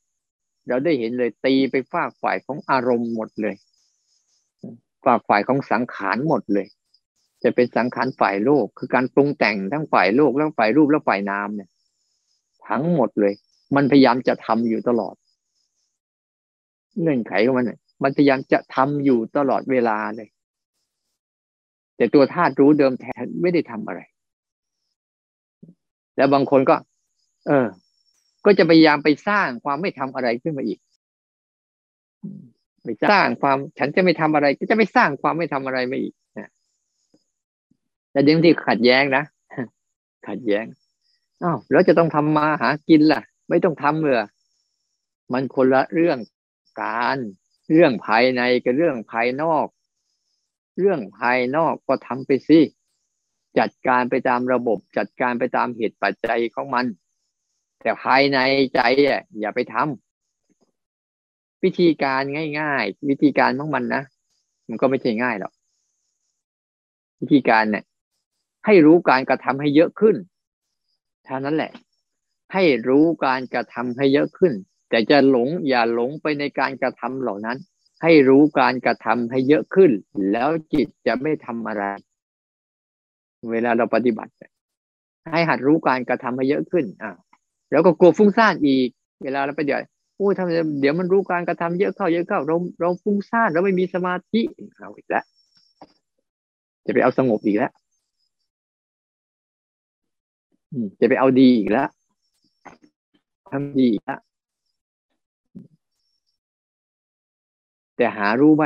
[0.67, 3.55] เราได้เห็นเลยตีไปฝากฝ่ายของอารมณ์หมดเลย
[5.05, 6.67] ฝากฝ่ายของสังขารหมดเลย
[7.43, 11.69] จะเป็นสังขารฝ่ายโลก คือการปรุงแต่งทั้งฝ่ายโลกแล้วฝ่ายรูปแล้วฝ่ายนามเนี่ย
[12.67, 13.33] ทั้งหมดเลย
[13.75, 15.15] มันพยายามจะทำอยู่ตลอด
[16.99, 17.71] เงื่อนไขของมัน
[18.03, 20.29] มันพยายามจะทำอยู่ตลอดเวลาเลย
[21.97, 24.01] แต่ตัวธาตุรู้เดิมแท้ไม่ได้ทำอะไร
[26.15, 26.75] แล้วบางคนก็
[27.47, 27.67] เออ
[28.45, 30.79] ก็จะพยายามไปสร้างความไม่ทำอะไรขึ้นมาอีก
[32.83, 36.49] ไปสร้างความฉันจะไม่ทำอะไร ก็จะไม่สร้างความไม่ทำอะไรมาอีกนะ
[38.11, 39.23] แต่เดี๋ยวที่ขัดแย้งนะ
[40.27, 40.65] ขัดแย้ง
[41.43, 44.17] อ้าวแล้วจะต้องทำมาหากินล่ะ ไม่ต้องทำเลย
[45.33, 46.19] มันคนละเรื่อง
[46.81, 47.17] การ
[47.71, 49.67] เรื่องภายในกับเรื่องภายนอก
[50.79, 52.59] เรื่องภายนอกก็ทำไปสิ
[53.59, 56.85] จัดการไปตามระบบ จัดการไปตามเหตุปัจจัยของมัน
[57.81, 58.39] แต่ภายใน
[58.75, 62.21] ใจอะอย่าไปทำวิธีการ
[62.59, 64.03] ง่าย ๆ วิธีการของมันนะ
[64.67, 65.53] มันก็ไม่ใช่ง่ายหรอก
[67.19, 67.83] วิธีการเนี่ย
[68.65, 70.15] ให้รู้การกระทำให้เยอะขึ้น
[71.25, 71.71] เท่านั้นแหละ
[72.53, 74.53] ให้รู้การกระทำให้เยอะขึ้น
[74.89, 77.57] แต่จะหลงอย่าหลงไปในการกระทำเหล่านั้น
[78.03, 79.91] ให้รู้การกระทำให้เยอะขึ้น
[80.31, 81.83] แล้วจิตจะไม่ทำอะไร
[83.51, 84.31] เวลาเราปฏิบัติ
[85.31, 87.11] ให้หัดรู้การกระทำให้เยอะขึ้นอ่า
[87.71, 88.87] แล้วก็กลัวฟุ้งซ่านอีก
[89.23, 89.79] เวลาเราไปเดี๋ยว
[90.17, 94.41] โอ้ยทำเดี๋ยวมันรู้การกระทำเยอะเข้าเยอะเข้าเราเราฟุ้งซ่านเราไม่มีสมาธิ
[94.77, 95.25] เอาอีกแล้ว
[96.85, 97.71] จะไปเอาสงบอีกแล้ว
[100.99, 101.89] จะไปเอาดีอีกแล้ว
[103.51, 104.19] ทำดีอีกแล้ว
[107.97, 108.63] แต่หารู้ไหม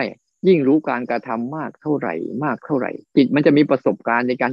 [0.48, 2.14] ยิ่งรู้การกระทำมากเท่าไหร่
[2.44, 4.52] มากเท่าไหร่ จิตมันจะมีประสบการณ์ในการ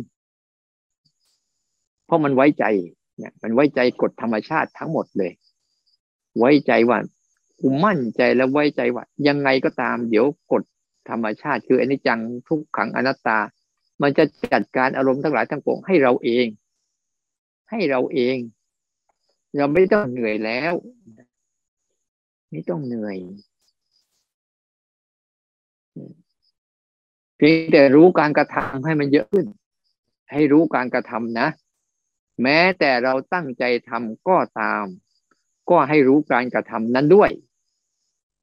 [2.06, 2.64] เพราะมันไว้ใจ
[3.16, 5.32] เนี่ยมันไว้ใจกฎธรรมชาติทั้งหมดเลย
[6.38, 6.98] ไว้ใจว่า
[7.60, 10.62] กูมั่นใจแล้วไว้ใจว่า ยังไงก็ตาม เดี๋ยวกฎ
[11.10, 13.38] ธรรมชาติคืออนิจจังทุกขังอนัตตา
[14.02, 16.46] มันจะจัดการอารมณ์ทั้งหลายทั้งปวงให้เราเอง
[17.70, 18.36] ให้เราเอง
[19.56, 20.74] เราไม่ต้องเหนื่อยแล้ว
[22.50, 23.18] ไม่ต้องเหนื่อย
[27.36, 29.46] เพียงแต่รู้การกระทำให้มันเยอะขึ้น
[30.32, 31.48] ให้รู้การกระทำนะ
[32.42, 34.84] แม้แต่เราตั้งใจทำก็ตาม
[35.70, 37.30] ก็ให้รู้การกระทำนั้นด้วย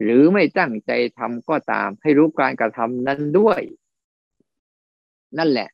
[0.04, 3.62] หรือไม่ตั้งใจทำก็ตาม ให้รู้การกระทำนั้นด้วย
[5.38, 5.70] นั่นแหละ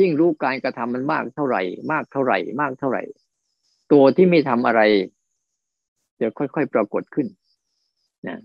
[0.00, 3.02] ยิ่งรู้การกระทำมันมากเท่าไหร่ มากเท่าไหร่ มากเท่าไหร่
[3.92, 4.80] ตัวที่ไม่ทำอะไร
[6.20, 7.26] จะค่อยๆปรากฏขึ้น
[8.28, 8.38] นะ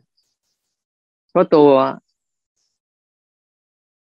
[1.31, 1.69] เพราะตัว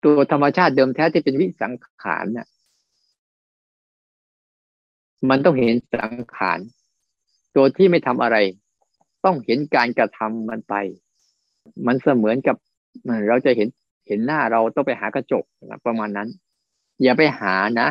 [0.06, 2.48] ตัวธรรมชาติเดิมแท้ที่เป็นวิสังขารนี่ย
[5.30, 6.60] มันต้องเห็นสังขาร
[7.56, 8.38] ตัวที่ไม่ทำอะไร
[9.26, 10.76] ต้องเห็นการกระทำมันไป
[11.88, 12.56] มันเสมือนกับ
[13.30, 13.68] เราจะเห็น
[14.08, 15.44] เห็นหน้าเราต้องไปหากระจก
[15.86, 16.30] ประมาณนั้น
[17.04, 17.88] อย่าไปหานะ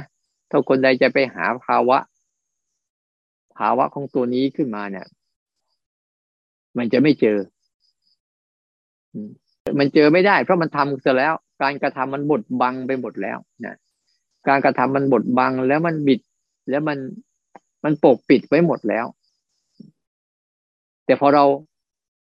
[0.51, 1.99] ถ้าคนใดจะไปหาภาวะ
[3.57, 5.07] ภาวะของตัวนี้ขึ้นมาเนี่ย
[6.77, 7.39] มันจะไม่เจอ
[9.79, 13.77] มันเจอไม่ได้ เพราะมันทำเสร็จแล้ว การกระทำมันบดบังไปหมดแล้วนะ
[14.49, 16.21] การกระทำมันบดบังแล้วมันบิด
[16.69, 16.99] แล้วมัน
[17.85, 19.07] มันปกปิดไว้หมดแล้ว
[21.05, 21.45] แต่พอเรา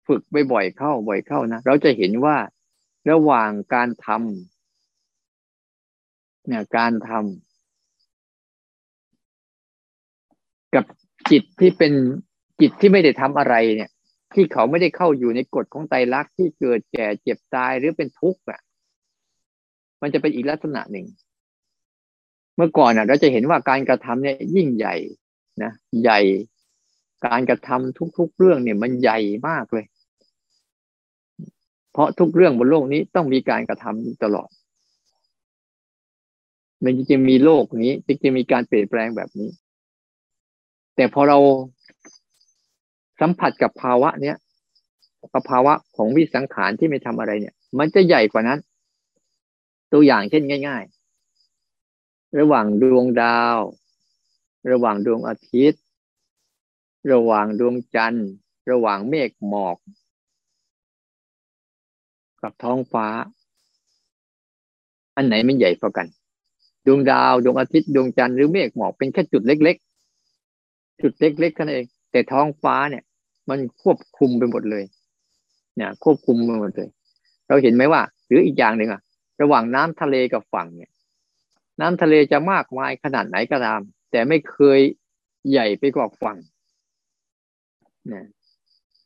[0.07, 2.37] ฝึกไปบ่อยเข้าบ่อยเข้านะเราจะเห็นว่า
[3.11, 7.23] ระหว่างการทำเนี่ยการทำ
[10.75, 10.85] กับ
[11.31, 11.93] จิตที่เป็น
[12.61, 13.91] จิตที่ไม่ได้ทำอะไรเนี่ย
[14.35, 18.61] ที่เขาไม่ได้เข้าอยู่ในกฎของไตรลักษณ์ที่เกิดแก่เจ็บตายหรือเป็นทุกข์อะ
[20.03, 21.07] มันจะเป็นอีกลักษณะหนึ่ง
[22.59, 24.95] เมื่อก่อนอะ เราจะเห็นว่าการกระทำเนี่ย ยิ่งใหญ่
[25.63, 26.21] นะใหญ่
[27.27, 29.19] การกระทำทุก ๆ เรื่องเนี่ย มันใหญ่
[29.49, 29.85] มากเลย
[31.93, 34.49] เพราะทุกเรื่องบนโลกนี้ต้องมีการกระทำตลอด
[36.85, 37.93] มันจะมีโลกนี้
[38.25, 39.49] จะมีการเปลี่ยนแปลงแบบนี้
[40.97, 41.39] แต่พอเรา
[43.21, 44.37] สัมผัสกับภาวะเนี้ย
[45.33, 48.59] กับภาวะของวิสังขารที่ไม่ทำอะไรเนี่ย มันจะใหญ่กว่านั้น
[49.93, 50.98] ตัวอย่างเช่นง่ายๆ
[52.37, 53.59] ระหว่างดวงดาว
[54.73, 55.83] ระหว่างดวงอาทิตย์
[57.13, 58.29] ระหว่างดวงจันทร์
[58.71, 59.77] ระหว่างเมฆหมอก
[62.43, 63.07] กับท้องฟ้า
[65.17, 66.07] อันไหนมันใหญ่กว่ากัน
[66.87, 69.77] ดวงดาวดวงอาทิตย์ดวงจันทร์หรือเมฆหมอกเป็นแค่จุดเล็ก
[70.39, 73.05] ๆ จุดเล็กๆแค่นั้นเอง แต่ท้องฟ้าเนี่ย
[73.49, 74.85] มันควบคุมไปหมดเลย
[75.77, 76.89] เนี่ยควบคุมไปหมดเลย
[77.49, 79.01] เราเห็นไหมว่า หรืออีกอย่างหนึ่งอะ
[79.43, 80.91] ระหว่างน้ำทะเลกับฝั่งเนี่ย
[81.81, 84.81] น้ำทะเลจะมากมายขนาดไหนก็ตาม แต่ไม่เคย
[85.51, 86.37] ใหญ่ไปกว่าฝั่ง
[88.13, 88.25] นี่ย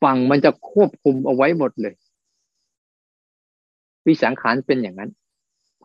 [0.01, 1.95] ฝั่งมันจะควบคุมเอาไว้หมดเลย
[4.05, 5.11] วิสังขารเป็นอย่างนั้น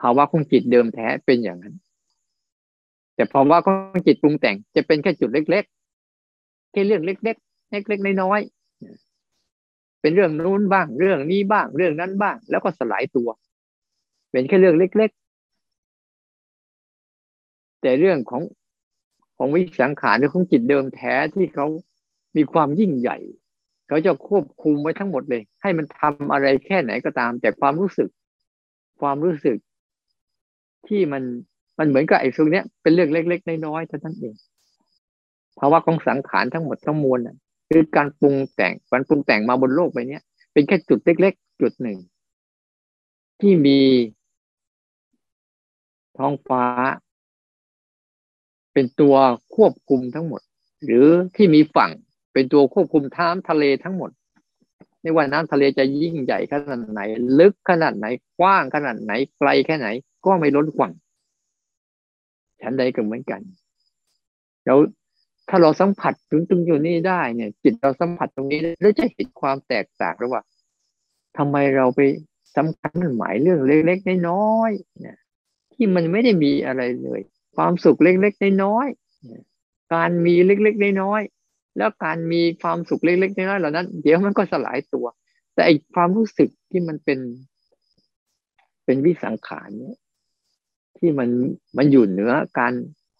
[0.00, 1.74] ภาวะของจิตเดิมแท้เป็นอย่างนั้น
[3.14, 8.40] แต่พอว่าของจิตปรุงแต่งจะเป็นแค่จุดเล็กๆแค่เรื่องเล็กๆเล็กๆน้อย
[10.00, 13.28] เป็นเรื่องนู้นบ้าง เรื่องนี้บ้าง เรื่องนั้นบ้าง แล้วก็สลายตัว
[14.30, 15.27] เป็นแค่เรื่องเล็กๆ
[17.80, 18.42] แต่เรื่องของ
[19.36, 21.66] ของวิสังขารหรือของจิตเดิมแท้ที่เขา
[22.36, 23.18] มีความยิ่งใหญ่
[23.88, 28.08] เขาจะควบคุมไว้ทั้งหมดเลย ให้มันทำอะไรแค่ไหนก็ตาม แต่ความรู้สึก
[29.00, 29.56] ความรู้สึก
[30.86, 31.22] ที่มัน
[31.78, 34.34] มันเหมือนกับไอ้ตรงเนี้ยเป็นเรื่องเล็ก ๆ น้อยๆเท่านั้นเอง
[35.58, 37.20] ภาวะของสังขารทั้งหมดทั้งมวล
[37.68, 40.18] คือการปรุงแต่งการปรุงแต่งมาบนโลกใบนี้
[40.52, 41.98] เป็นแค่จุดเล็ก ๆ จุดหนึ่ง
[43.40, 43.80] ที่มี
[46.18, 46.64] ท้องฟ้า
[48.78, 49.16] เป็นตัว
[49.56, 50.40] ควบคุมทั้งหมด
[50.84, 51.90] หรือที่มีฝั่ง
[52.32, 54.10] เป็นตัวควบคุมท้ำทะเลทั้งหมด
[55.02, 57.00] ไม่ว่าน้ำทะเลจะยิ่งใหญ่ขนาดไหน
[57.38, 58.06] ลึกขนาดไหน
[58.40, 59.88] กว้างขนาดไหนไกลแค่ไหน
[60.26, 60.92] ก็ไม่ล้นฝั่ง
[62.62, 63.40] ฉันใดก็เหมือนกัน
[64.64, 64.78] แล้ว
[65.48, 70.44] ถ้าเราสัมผัสถึงตรงอยู่นี่ได้เนี่ย จิตเราสัมผัสตรงนี้แล้วจะเห็นความแตกต่างระหว่าง
[71.36, 72.00] ทำไมเราไป
[72.56, 75.18] สำคัญหมายเรื่องเล็กๆน้อยๆเนี่ย
[75.72, 77.20] ที่มันไม่ได้มีอะไรเลย
[77.58, 85.06] ความสุขเล็กๆน้อยๆการมีเล็กๆน้อยๆแล้วการมีความสุขเล็กๆน้อยๆเหล่านั้น เดี๋ยวมันก็สลายตัว
[85.54, 87.18] แต่ไอความรู้สึกที่มันเป็น
[88.84, 89.96] เป็นวิสังขารเนี่ย
[90.98, 91.28] ที่มัน
[91.76, 92.72] มันอยู่เหนือการ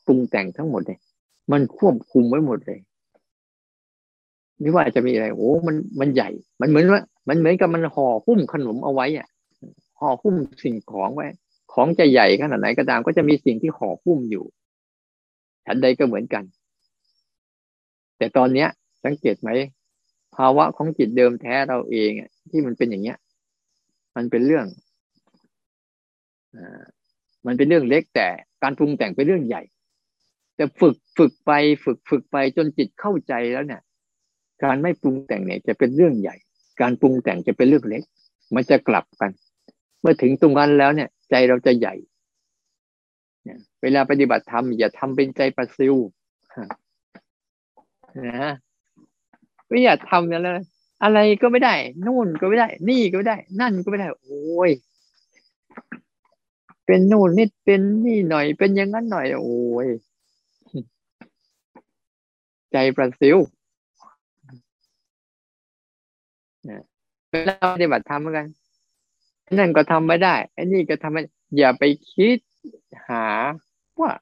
[0.07, 0.99] ปรุงแต่งทั้งหมดเลย
[1.53, 2.81] มันควบคุมไว้หมดเลย
[4.61, 9.29] ไม่ว่าจะมีอะไรโอ้มันมันใหญ่ มันเหมือนว่า มันเหมือนกับมันห่อหุ้มขนมเอาไว้อะ
[10.01, 11.27] ห่อหุ้มสิ่งของไว้
[11.73, 14.45] ของจะใหญ่ขนาดไหนก็ตาม ก็จะมีสิ่งที่ห่อหุ้มอยู่
[15.67, 16.45] ฉันใดก็เหมือนกัน
[18.19, 18.69] แต่ตอนเนี้ย
[19.05, 19.51] สังเกตไหม
[20.37, 22.11] ภาวะของจิตเดิมแท้เราเอง
[22.51, 23.19] ที่มันเป็นอย่างเนี้ย
[24.17, 24.67] มันเป็นเรื่อง
[26.55, 26.57] อ
[27.47, 28.29] มันเป็นเรื่องเล็กแต่
[28.63, 29.63] การปรุงแต่งเป็นเรื่องใหญ่
[30.57, 31.51] แต่ฝึกฝึกไป
[31.85, 33.83] ฝึกฝึกไปจนจิตเข้าใจแล้วเนี่ย
[34.65, 36.37] การไม่ปรุงแต่งเนี่ยจะเป็นเรื่องใหญ่
[36.81, 38.03] การปรุงแต่งจะเป็นเรื่องเล็ก
[38.55, 39.31] มันจะกลับกัน
[40.01, 41.95] เมื่อถึงตรงนั้นแล้วเนี่ย ใจเราจะใหญ่
[43.83, 45.95] เวลาปฏิบัติธรรมอย่าทำเป็นใจประซิว
[48.27, 48.51] นะ
[49.69, 50.61] ไม่อยากทำเนี่ยเลย
[51.03, 51.75] อะไรก็ไม่ได้
[52.07, 54.71] นู่นก็ไม่ได้ นี่ก็ไม่ได้ นั่นก็ไม่ได้ โอ้ย
[56.87, 59.89] เป็นนู่นนิดเป็นนี่หน่อย เป็นอย่างนั้นหน่อย โอ้ย
[62.73, 63.37] ใจประสิว
[67.31, 68.47] เวลาปฏิบัติธรรมเหมือนกัน
[69.57, 71.23] นั่นก็ทำไม่ได้ไอ้นี่ก็ทำไม่
[71.59, 72.39] อย่าไปคิด
[73.09, 73.27] หา
[74.01, 74.13] ว่า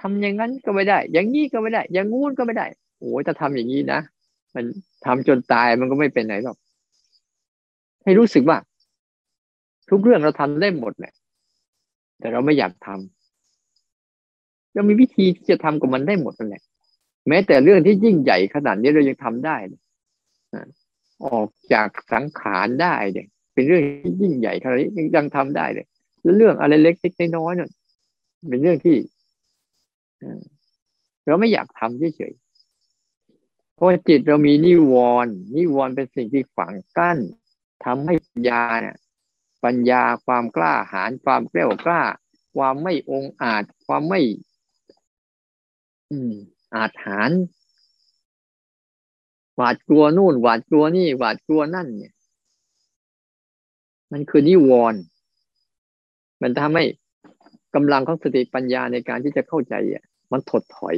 [0.00, 2.66] ทำอย่างนั้นก็ไม่ได้ อย่างนี้ก็ไม่ได้ อย่างงู้นก็ไม่ได้
[2.98, 4.00] โอ้จะทำอย่างนี้นะ
[4.54, 4.64] มัน
[5.04, 6.56] ทำจนตายมันก็ไม่เป็นไหนหรอก
[8.04, 8.58] ให้รู้สึกว่า
[9.90, 11.12] ทุกเรื่องเราทำได้หมดแหละ
[12.18, 16.62] แต่เราไม่อยากทำเรามีวิธีที่จะทำกับมันได้หมดนั่นแหละ
[17.28, 19.56] แม้แต่เรื่องที่ยิ่งใหญ่ขนาดนี้เรายังทำได้
[21.24, 25.86] ออกจากสังขารได้เนี่ย เป็นเรื่องที่ยิ่งใหญ่ขนาดนี้ยังทำได้เลย
[26.22, 27.70] แล้วเรื่องอะไรเล็กๆน้อยเนี่ย
[28.48, 28.96] เป็นเรื่องที่
[31.26, 37.18] เราไม่อยากทำเฉยๆเพราะจิตเรามีนิวรณ์นิวรณ์เป็นสิ่งที่ฝังกั้น
[37.84, 38.96] ทำให้ปัญญาเนี่ย
[39.64, 42.02] ปัญญาความกล้าหาญความแกล้วกล้า
[42.56, 44.20] ความไม่องอาจ ความไม่
[46.10, 46.32] อืม
[46.74, 47.30] อาจหาร
[49.56, 52.12] หวาดกลัวนู่นหวาดกลัวนี่หวาดกลัวนั่นเนี่ย
[54.12, 55.00] มันคือนิวรณ์
[56.42, 56.84] มันทำให้
[57.74, 60.96] กำลังของสติปัญญาในการที่จะเข้าใจอะ มันถดถอย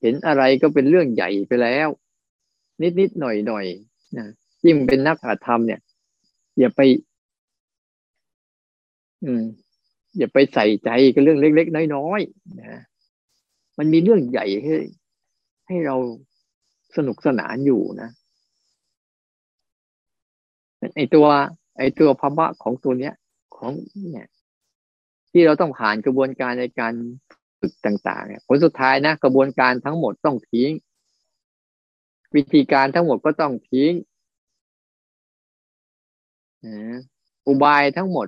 [0.00, 1.88] เห็นอะไรก็เป็นเรื่องใหญ่ไปแล้ว
[2.82, 3.66] นิดนิดหน่อยหน่อย
[4.16, 4.26] นะ
[4.64, 5.80] ยิ่งเป็นนักธรรมเนี่ย
[6.58, 6.80] อย่าไป
[9.24, 9.44] อืม
[10.18, 12.82] อย่าไปใส่ใจกับเรื่องเล็ก ๆ น้อยๆนะ
[13.78, 14.76] มันมีเรื่องใหญ่ให้
[15.66, 15.96] ให้เรา
[16.96, 18.10] สนุกสนานอยู่นะ
[20.96, 21.26] ไอตัว
[21.76, 23.14] ไอ้ตัวภาวะของตัวเนี้ย
[23.56, 23.72] ของ
[24.10, 24.28] เนี่ย
[25.30, 26.92] ที่เราต้องผ่านกระบวนการในการ
[27.60, 30.70] ฝึกต่าง ๆ เนี่ยผลสุดท้ายนะกระบวนการทั้งหมดต้องทิ้ง
[32.34, 33.92] วิธีการทั้งหมดก็ต้องทิ้ง
[37.46, 38.26] อุบายทั้งหมด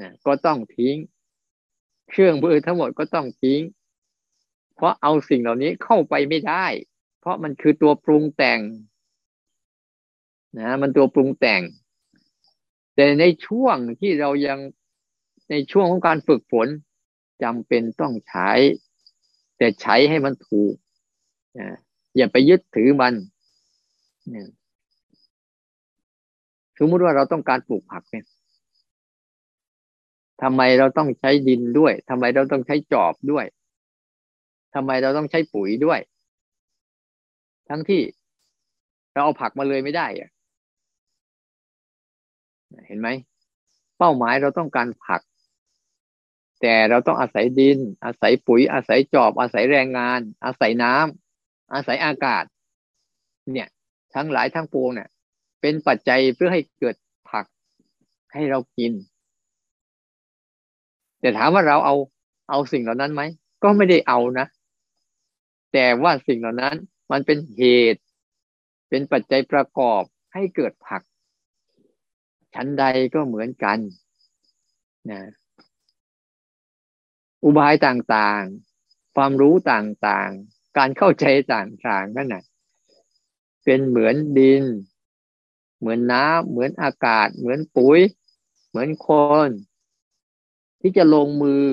[0.00, 0.94] นะก็ต้องทิ้ง
[2.08, 3.60] เครื่องมือทั้งหมดก็ต้องทิ้ง
[4.76, 6.66] เพราะเอาสิ่งเหล่านี้เข้าไปไม่ได้
[7.20, 8.60] เพราะมันคือตัวปรุงแต่ง
[10.58, 11.62] นะมันตัวปรุงแต่ง
[12.94, 14.58] แต่ในช่วงที่เรายัง
[15.50, 16.68] ในช่วงของการฝึกฝน
[17.42, 18.50] จำเป็นต้องใช้
[19.58, 20.74] แต่ใช้ให้มันถูก
[22.16, 23.14] อย่าไปยึดถือมัน
[26.78, 28.26] สมมติว่าเราต้องการปลูกผักเนี่ย
[30.42, 33.44] ทำไมเราต้องใช้ดินด้วยทำไมเราต้องใช้จอบด้วย
[34.74, 36.00] ทำไมเราต้องใช้ปุ๋ยด้วย
[37.68, 38.02] ทั้งที่
[39.12, 40.30] เราเอาผักมาเลยไม่ได้อะ
[42.86, 43.08] เห็นไหม
[43.98, 45.20] เป้าหมายเราต้องการผัก
[46.60, 52.44] แต่เราต้องอาศัยดิน อาศัยปุ๋ย อาศัยจอบ อาศัยแรงงาน อาศัยน้ำอาศัยอากาศ
[53.52, 53.68] เนี่ย
[54.14, 55.08] ทั้งหลายทั้งปวงเนี่ย
[55.60, 56.96] เป็นปัจจัยเพื่อให้เกิด
[57.30, 57.44] ผัก
[58.32, 58.92] ให้เรากิน
[61.20, 61.94] แต่ถามว่าเราเอา
[62.50, 63.22] เอาสิ่งเหล่านั้นไหม
[63.62, 64.46] ก็ไม่ได้เอานะ
[65.72, 66.76] แต่ว่าสิ่งเหล่านั้น
[67.10, 67.62] มันเป็นเห
[67.94, 68.02] ตุ
[68.88, 70.02] เป็นปัจจัยประกอบ
[70.34, 71.02] ให้เกิดผัก
[72.54, 72.84] ชั้นใด
[73.14, 73.78] ก็เหมือนกัน
[75.10, 75.20] นะ
[77.44, 82.44] อุบายต่างๆ ความรู้ต่างๆ การเข้าใจต่างๆนั่นนะ
[83.64, 84.64] เป็นเหมือนดิน
[85.78, 88.00] เหมือนน้ำเหมือนอากาศ เหมือนปุ๋ย
[88.68, 89.08] เหมือนค
[89.46, 89.48] น
[90.80, 91.66] ที่จะลงมือ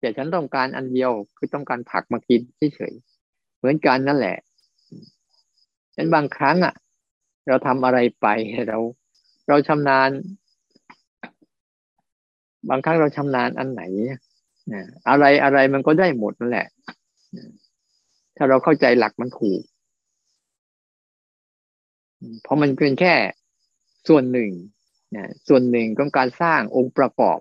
[0.00, 2.40] แต่ฉันต้องการอันเดียวคือต้องการผักมากิน
[2.74, 4.38] เฉยๆเหมือนกันนั่นแหละ
[5.94, 6.74] ฉันบางครั้งอะ
[7.48, 8.26] เราทำอะไรไป
[8.68, 8.78] เรา
[9.48, 10.10] เราชำนาญ
[12.68, 13.82] บางครั้งเราชำนาญอันไหน
[14.72, 16.68] นะอะไรอะไรมันก็ได้หมดนั่นแหละ
[18.36, 19.62] ถ้าเราเข้าใจหลักมันถูก
[22.42, 23.14] เพราะมันเป็นแค่
[24.08, 24.50] ส่วนหนึ่ง
[25.16, 27.38] นะส่วนหนึ่งของการสร้างองค์ประกอบ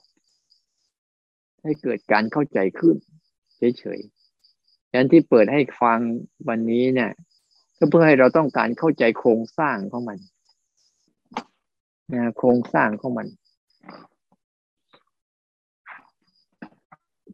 [1.64, 2.96] ให้เกิดการเข้าใจขึ้น
[3.58, 6.00] เฉยๆดังนั้นที่เปิดให้ฟัง
[6.48, 7.12] วันนี้เนี่ย
[7.78, 10.18] ก็เพื่อให้เราต้องการเข้าใจโครงสร้างของมัน
[12.14, 13.28] นะโครงสร้างของมัน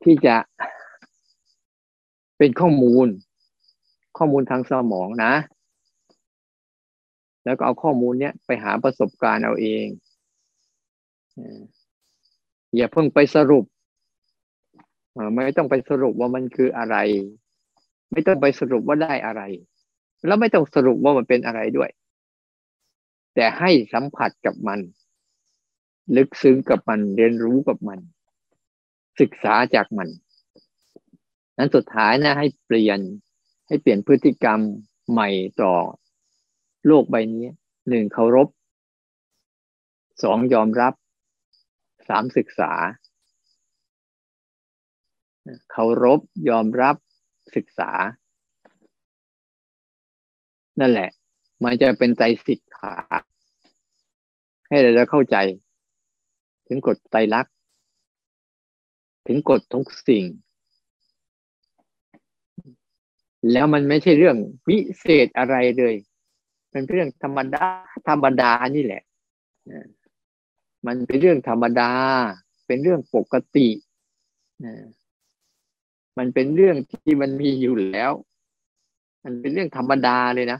[0.03, 0.35] ที่จะ
[2.37, 3.07] เป็นข้อมูล
[4.17, 5.33] ข้อมูลทางสมองนะ
[7.45, 9.85] แล้วก็เอาข้อมูลเนี้ยไปหาประสบการณ์เอาเอง
[12.75, 13.65] อย่าเพิ่งไปสรุป
[15.33, 16.95] ไม่ต้องไปสรุปว่ามันคืออะไร
[18.11, 19.41] ไม่ต้องไปสรุปว่าได้อะไร
[20.25, 21.89] แล้วไม่ต้องสรุปว่ามันเป็นอะไรด้วย
[23.35, 24.79] แต่ให้สัมผัสกับมัน
[26.15, 27.99] ลึกซึ้งกับมันเรียนรู้กับมัน
[29.19, 30.09] ศึกษาจากมัน
[31.57, 32.99] นั้นสุดท้ายนะให้เปลี่ยน
[33.67, 34.59] ให้เปลี่ยนพฤติกรรม
[35.11, 35.29] ใหม่
[35.61, 35.73] ต่อ
[36.87, 37.47] โลกใบนี้
[37.89, 38.47] หนึ่งเคารพ
[40.23, 40.93] สองยอมรับ
[42.09, 42.71] สามศึกษา
[45.71, 46.95] เคารพยอมรับ
[47.55, 47.91] ศึกษา
[50.79, 51.09] นั่นแหละ
[51.63, 52.95] มันจะเป็นใจสิกขา
[54.67, 55.37] ให้เราเข้าใจ
[56.67, 57.53] ถึงกฎไตรลักษณ์
[59.27, 60.23] ถึงกฎทุกสิ่ง
[63.51, 65.95] แล้วมันไม่ใช่เรื่องวิเศษอะไรเลย
[66.71, 67.65] เป็นเรื่องธรรมดา
[68.07, 69.03] ธรรมดานี่แหละ
[70.85, 71.91] มันเป็นเรื่องธรรมดา
[72.67, 73.67] เป็นเรื่องปกติ
[76.17, 78.11] มันเป็นเรื่องที่มันมีอยู่แล้ว
[79.23, 80.59] มันเป็นเรื่องธรรมดาเลยนะ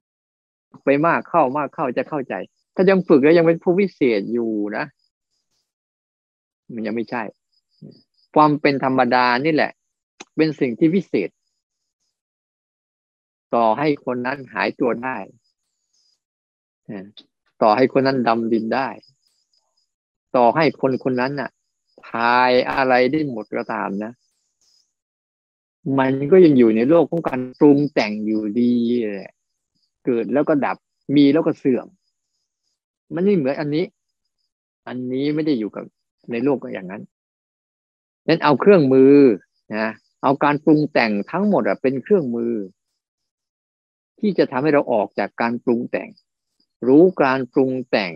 [0.85, 2.33] ไปมากเข้ามากเข้าจะเข้าใจ
[2.75, 4.85] ถ้ายังฝึกแล้วยังเป็นผู้วิเศษอยู่นะ
[6.73, 7.23] มันยังไม่ใช่
[8.35, 9.71] ความเป็นธรรมดานี่แหละ
[10.35, 11.29] เป็นสิ่งที่วิเศษ
[13.55, 15.17] ต่อให้คนนั้นหายตัวได้
[17.61, 18.89] ต่อให้คนนั้นดำดินได้
[20.35, 21.49] ต่อให้คนคนนั้นน่ะ
[22.09, 24.11] ทายอะไรได้หมดก็ตามนะ
[25.99, 28.73] มันก็ยังอยู่ในโลกของการปรุงแต่งอยู่ดี
[29.13, 29.33] แหละ
[30.05, 30.77] เกิดแล้วก็ดับ
[31.15, 31.87] มีแล้วก็เสื่อม
[33.13, 33.85] มันไม่เหมือนอันนี้
[34.87, 35.85] อันนี้ไม่ได้อยู่กับ
[36.31, 37.01] ในโลกก็อย่างนั้น
[38.27, 39.15] นั้นเอาเครื่องมือ
[39.75, 39.91] นะ
[40.23, 42.53] เอาการปรุงแต่งทั้งหมดอะเป็นเครื่องมือ
[44.19, 46.09] ที่จะทำให้เราออกจากการปรุงแต่ง
[46.87, 48.13] รู้การปรุงแต่ง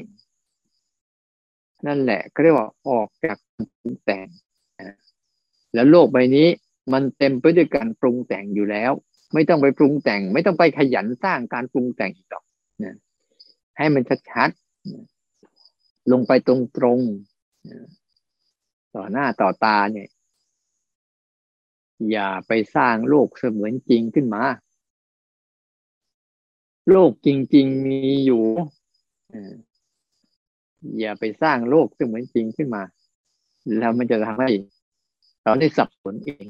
[1.88, 4.28] นั่นแหละเขาเรียกว่าออกจากการปรุงแต่ง
[5.74, 6.48] แล้วโลกใบนี้
[6.94, 8.92] มันเต็มไปด้วยการปรุงแต่งอยู่แล้ว
[9.34, 12.44] ไม่ต้องไปปรุงแต่ง ไม่ต้องไปขยันสร้างการปรุงแต่งอีกหรอก
[12.84, 12.96] นะ
[13.78, 16.56] ให้มันชัดๆลงไปตร
[16.98, 20.10] งๆต่อหน้าต่อตาเนี่ย
[22.12, 24.44] อย่าไปสร้างโลกเสมือนจริงขึ้นมา
[26.92, 28.44] โลกจริง ๆ มีอยู่
[31.00, 32.84] อย่าไปสร้างโลกเสมือนจริงขึ้นมา
[33.78, 34.52] แล้วมันจะทำให้
[35.44, 36.46] เราได้สับสนเอง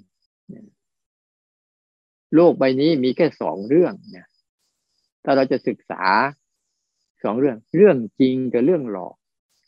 [2.35, 4.27] โลกใบนี้มีแค่สองเรื่องนะ
[5.23, 6.03] ถ้าเราจะศึกษา
[7.23, 9.15] สองเรื่อง เรื่องจริงกับเรื่องหลอก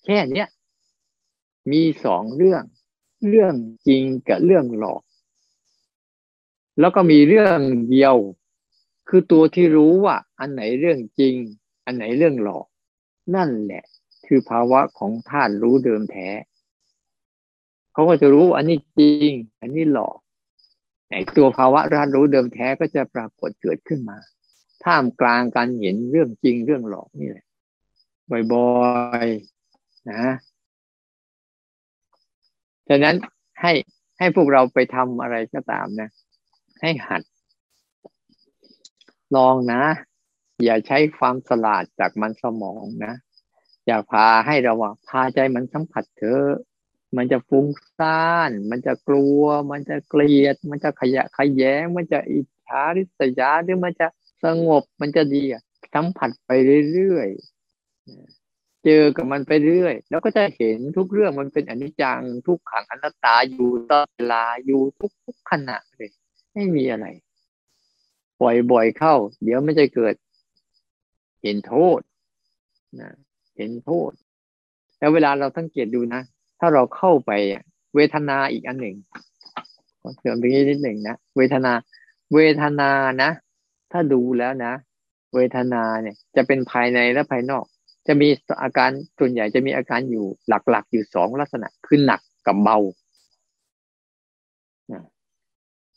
[0.05, 0.47] แค่เนี้ย
[1.71, 2.63] มีสองเรื่อง
[3.29, 3.53] เรื่อง
[3.87, 5.01] จริงกับเรื่องหลอก
[6.79, 7.59] แล้วก็มีเรื่อง
[7.89, 8.15] เดียว
[9.09, 11.35] คือตัวที่รู้ว่า อันไหนเรื่องจริง
[11.85, 12.65] อันไหนเรื่องหลอก
[13.35, 13.83] นั่นแหละ
[14.25, 16.29] คือภาวะของธาตุรู้เดิมแท้
[17.93, 20.17] เขาก็จะรู้อันนี้จริง อันนี้หลอก
[21.09, 24.17] ไอ้ตัวภาวะรานรู้เดิมแท้ก็จะปรากฏเกิดขึ้นมา
[24.83, 27.45] ท่ามกลางการเห็นเรื่องจริงเรื่องหลอกนี่แหละ
[28.53, 28.71] บ่อ
[29.25, 30.23] ยๆนะ
[32.89, 33.15] ฉะนั้น
[33.61, 33.71] ให้
[34.19, 36.09] ให้พวกเราไปทำอะไรก็ตามนะ
[36.81, 37.21] ให้หัด
[39.35, 39.83] ลองนะ
[40.65, 43.13] อย่าใช้ความสลาดจากมันสมองนะ
[43.87, 46.49] อย่าพาให้เราว่าพาใจมันสัมผัสเถอะ
[47.17, 47.65] มันจะฟุ้ง
[47.97, 54.07] ซ่าน มันจะกลัว มันจะเกลียด มันจะขยะขยแย้ง มันจะอิจฉาริษยาหรือมันจะ
[54.43, 55.43] สงบ มันจะดี
[55.93, 56.51] สัมผัสไป
[56.93, 66.09] เรื่อยๆ เจอกับมันไปเรื่อย แล้วก็จะเห็นทุกเรื่องมันเป็นอนิจจังทุกขังอนัตตาอยู่ตลอดเวลาอยู่ทุกทุกขณะเลย
[66.53, 67.05] ไม่มีอะไร
[68.39, 70.15] ปล่อยบ่อยเข้า เดี๋ยวไม่จะเกิด
[71.41, 71.99] เห็นโทษ
[72.99, 73.09] นะ
[73.57, 74.11] เห็นโทษ
[74.97, 76.21] แล้วเวลาเราสังเกตดูนะ
[76.59, 77.31] ถ้าเราเข้าไป
[77.95, 78.95] เวทนาอีกอันหนึ่ง
[80.01, 81.73] ขอเสริมตรงนี้นิดหนึ่งนะเวทนา
[82.33, 82.91] เวทนา
[83.21, 83.29] นะ
[83.91, 84.73] ถ้าดูแล้วนะ
[85.35, 87.65] เวทนาเนี่ย จะเป็นภายในและภายนอก
[88.07, 88.27] จะมี
[88.61, 88.89] อาการ
[89.19, 92.77] ส่วนใหญ่จะมีอาการอยู่หลักๆ อยู่สองลักษณะคือหนักกับเบา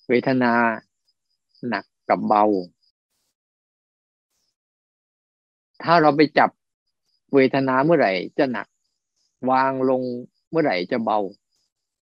[0.08, 0.52] เวทนา
[1.68, 2.44] หนักกับเบา
[5.84, 6.50] ถ้าเราไปจับ
[7.34, 8.66] เวทนาเมื่อไหร่ จะหนัก
[9.50, 10.02] วางลง
[10.52, 11.18] เมื่อไหร่จะเบา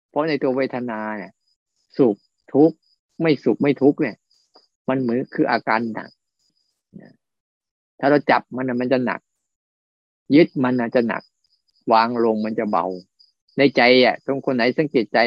[0.09, 1.31] เพราะในตัวเวทนาเนี่ย
[1.97, 2.15] สุข
[2.53, 2.75] ทุกข์
[3.21, 4.15] ไม่สุขไม่ทุกข์เนี่ย
[4.89, 6.09] มันเหมือนคืออาการหนัก
[7.99, 9.21] ถ้าเราจับมันมันจะหนัก
[10.35, 11.23] ยึดมันจะหนัก
[11.93, 12.85] วางลงมันจะเบา
[13.57, 15.19] ในใจอะตรงคนไหนสังเกตใจ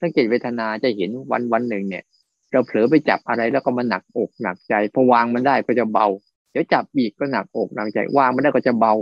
[0.00, 2.04] สังเกตเวทนาจะเห็นวันวันหนึ่งเนี่ย
[2.50, 6.06] เราเผลอไปจับอะไรแล้วก็มันหนักอกหนักใจพอวางมันได้ก็จะเบา
[6.50, 8.94] เดี๋ยวจับบีกก็หนักอกหนักใจ วางมันได้ก็จะเบา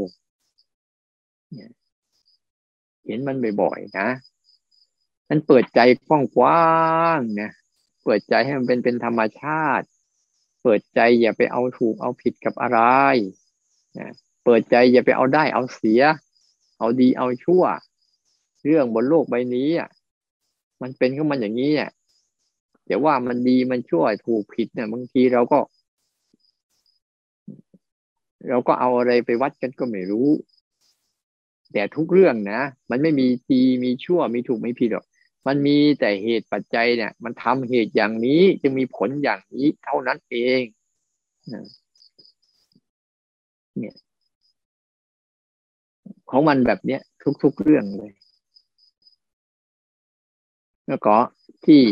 [3.07, 4.09] เห็นมันบ่อยๆนะ
[5.29, 5.81] มันเปิดใจ
[6.37, 7.51] กว้างๆนะ
[8.05, 9.87] เปิดใจให้มันเป็นเป็นธรรมชาติ
[10.63, 12.81] เปิดใจอย่าไปเอาถูกเอาผิดกับอะไร
[13.99, 14.09] นะ
[14.45, 16.03] เปิดใจอย่าไปเอาได้เอาเสีย
[16.79, 17.65] เอาดีเอาชั่ว
[18.65, 19.89] เรื่องบนโลกใบนี้อะ
[20.83, 21.91] มันเป็นของมันอย่างนี้อะ
[22.87, 25.59] แต่ว่ามันดีมันชั่วถูกผิดเนี่ยบางทีเราก็
[28.49, 30.29] เราก็เอาอะไรไปวัดกันก็ไม่รู้
[31.73, 32.61] แต่ทุกเรื่องนะ
[32.91, 35.05] มันไม่มีดีมีชั่วมีถูกไม่ผิดหรอก
[35.47, 40.63] มันมีแต่เหตุปัจจัยเนี่ย มันทำเหตุอย่างนี้จึงมีผลอย่างนี้เท่านั้นเอง
[43.79, 43.95] เนี่ย
[46.31, 47.01] ของมันแบบเนี้ย
[47.43, 48.13] ทุก ๆเรื่องเลย
[50.89, 51.17] แล้วก็
[51.65, 51.83] ที่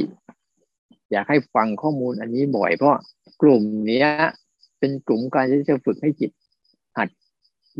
[1.10, 2.96] อยากให้ฟังข้อมูลอันนี้บ่อยเพราะ
[3.42, 4.08] กลุ่มเนี้ย
[4.78, 6.30] เป็นกลุ่มการที่จะฝึกให้จิต
[6.96, 7.08] หัด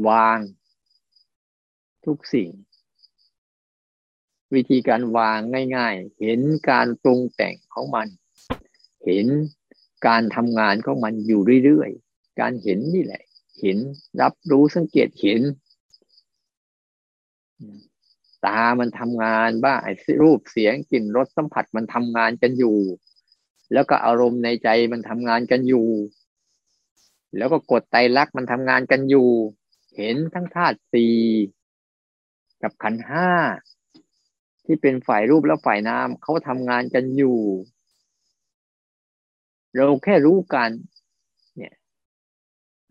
[0.09, 0.39] วาง
[2.07, 2.49] ทุกสิ่ง
[4.55, 5.39] วิธีการวาง
[5.77, 6.41] ง่าย ๆ เห็น
[6.71, 8.09] การปรุงแต่งของมัน
[9.05, 9.27] เห็น
[10.07, 13.23] การทำงานของมันอยู่เรื่อยๆ การเห็นนี่แหละ
[13.61, 13.79] เห็น
[14.21, 15.43] รับรู้สังเกตเห็น
[18.47, 19.79] ตามันทำงานบ้าง
[20.23, 22.79] รูปเสียงกลิ่นรสสัมผัสมันทำงานกันอยู่
[23.73, 25.89] แล้วก็อารมณ์ในใจมันทำงานกันอยู่
[27.37, 29.29] แล้วก็กดไตรักมันทำงานกันอยู่
[29.97, 31.15] เห็นทั้งธาตุสี่
[32.63, 33.31] กับขันห้า
[34.65, 37.39] ที่เป็นฝ่ายรูปและฝ่ายนามเขาทำงานกันอยู่
[39.75, 40.71] เราแค่รู้การ
[41.57, 41.75] เนี่ย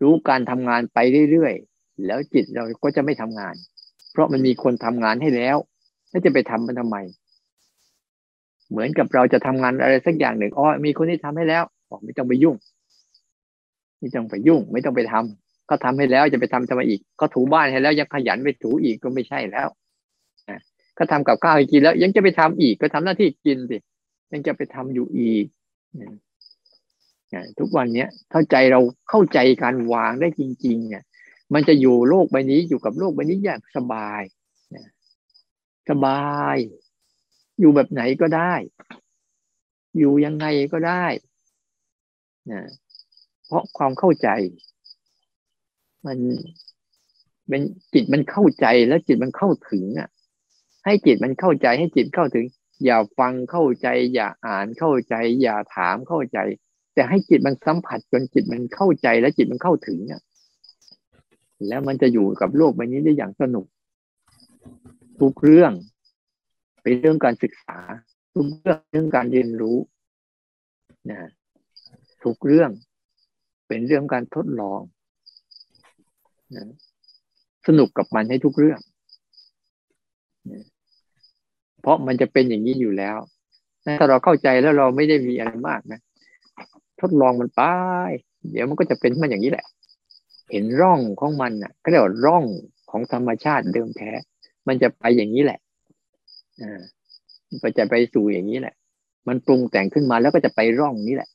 [0.02, 0.98] รู้การทำงานไป
[1.30, 3.54] เรื่อยๆแล้วจิตเราก็จะไม่ทำงาน
[4.12, 5.56] เพราะมันมีคนทำงานให้แล้ว
[6.10, 6.96] แล้วจะไปทำมันทำไม
[8.70, 12.56] เหมือนกับเราจะทำงานอะไรสักอย่างหนึ่งอ๋อมีคนที่ทำให้แล้วบอกไม่ต้องไปยุ่ง
[13.98, 19.68] ไม่ต้องไปยุ่ง ไม่ต้องไปทำ ก็ทำให้แล้วจะไปทำทำไมอีก ก็ถูบ้านให้แล้วยังขยันไปถูอีกก็ไม่ใช่แล้ว
[20.98, 23.78] ก็ทำกับข้าวให้กินแล้ว ยังจะไปทำอีกก็ทำหน้าที่กินสิ
[24.32, 25.46] ยังจะไปทำอยู่อีก
[27.58, 31.04] ทุกวันเนี้ยเข้าใจเราเข้าใจการวางได้จริง ๆ เนี่ย
[31.54, 34.22] มันจะอยู่โลกใบนี้อยู่กับโลกใบนี้อย่างสบาย
[35.90, 36.56] สบาย
[37.60, 38.54] อยู่แบบไหนก็ได้
[39.98, 41.06] อยู่ยังไงก็ได้
[42.50, 42.60] นะ
[43.46, 44.28] เพราะความเข้าใจ
[46.06, 46.18] มัน
[47.48, 47.62] เป็น
[47.94, 50.08] จิตมันเข้าใจแล้วจิตมันเข้าถึงอะ
[50.84, 52.44] ให้จิตมันเข้าใจให้จิตเข้าถึง
[52.84, 56.38] อย่าฟังเข้าใจ อย่าอ่านเข้าใจ อย่าถามเข้าใจ
[56.94, 60.22] แต่ให้จิตมันสัมผัสจนจิตมันเข้าใจแล้วจิตมันเข้าถึงอะ
[61.68, 63.66] แล้วมันจะอยู่กับโลกใบนี้ได้อย่างสนุก
[65.20, 65.72] ทุกเรื่อง
[66.82, 67.78] เป็นเรื่องการศึกษา
[68.34, 69.78] ทุกเรื่องเรื่องการเรียนรู้
[71.10, 71.20] นะ
[72.24, 72.70] ทุกเรื่อง
[73.68, 74.80] เป็นเรื่องการทดลอง
[77.66, 78.80] สนุกกับมันให้ทุกเรื่อง
[81.82, 83.16] เพราะมันจะเป็นอย่างนี้อยู่แล้ว
[83.98, 86.00] ถ้าเราเข้าใจแล้วเราไม่ได้มีอะไรมากนะ
[87.00, 87.62] ทดลองมันไป
[88.50, 89.66] เดี๋ยวมันก็จะเป็นมันอย่างนี้แหละ
[90.50, 92.44] เห็นร่องของมันอะก็เรียกว่าร่อง
[92.90, 94.10] ของธรรมชาติเดิมแท้
[94.68, 95.58] มันจะไปอย่างนี้แหละ
[96.62, 96.80] อ่า
[97.62, 98.74] มันจะไปสู่อย่างนี้แหละ
[99.28, 101.30] มันปรุงแต่งขึ้นมาแล้วก็จะไปร่องนี้แหละ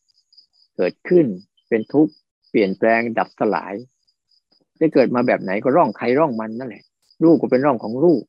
[0.76, 1.26] เกิดขึ้น
[1.70, 2.14] เป็นทุกข์
[2.49, 3.74] เปลี่ยนแปลงดับสลาย
[4.82, 6.84] จะเกิดมาแบบไหนก็ร่องใครร่องมันนั่นแหละ
[7.24, 8.21] รูปก็เป็นร่องของรูป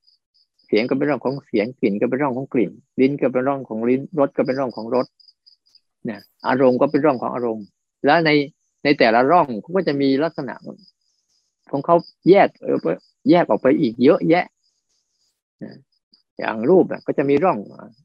[0.66, 2.70] เสียงก็เป็นร่องของเสียง กลิ่นก็เป็นร่องของกลิ่น
[3.01, 5.07] ลิ้นก็เป็นร่องของลิ้น รสก็เป็นร่องของรส
[6.05, 7.66] เนี่ยอารมณ์ก็เป็นร่องของอารมณ์
[8.07, 8.30] แล้วใน
[8.84, 10.55] ในแต่ละร่องเขาก็จะมีลักษณะ
[11.70, 11.97] ของเขา
[12.30, 12.78] แยกเออ
[13.30, 14.45] แยกออกไปอีกเยอะแยะ
[16.38, 17.59] อย่างรูปก็จะมีร่อง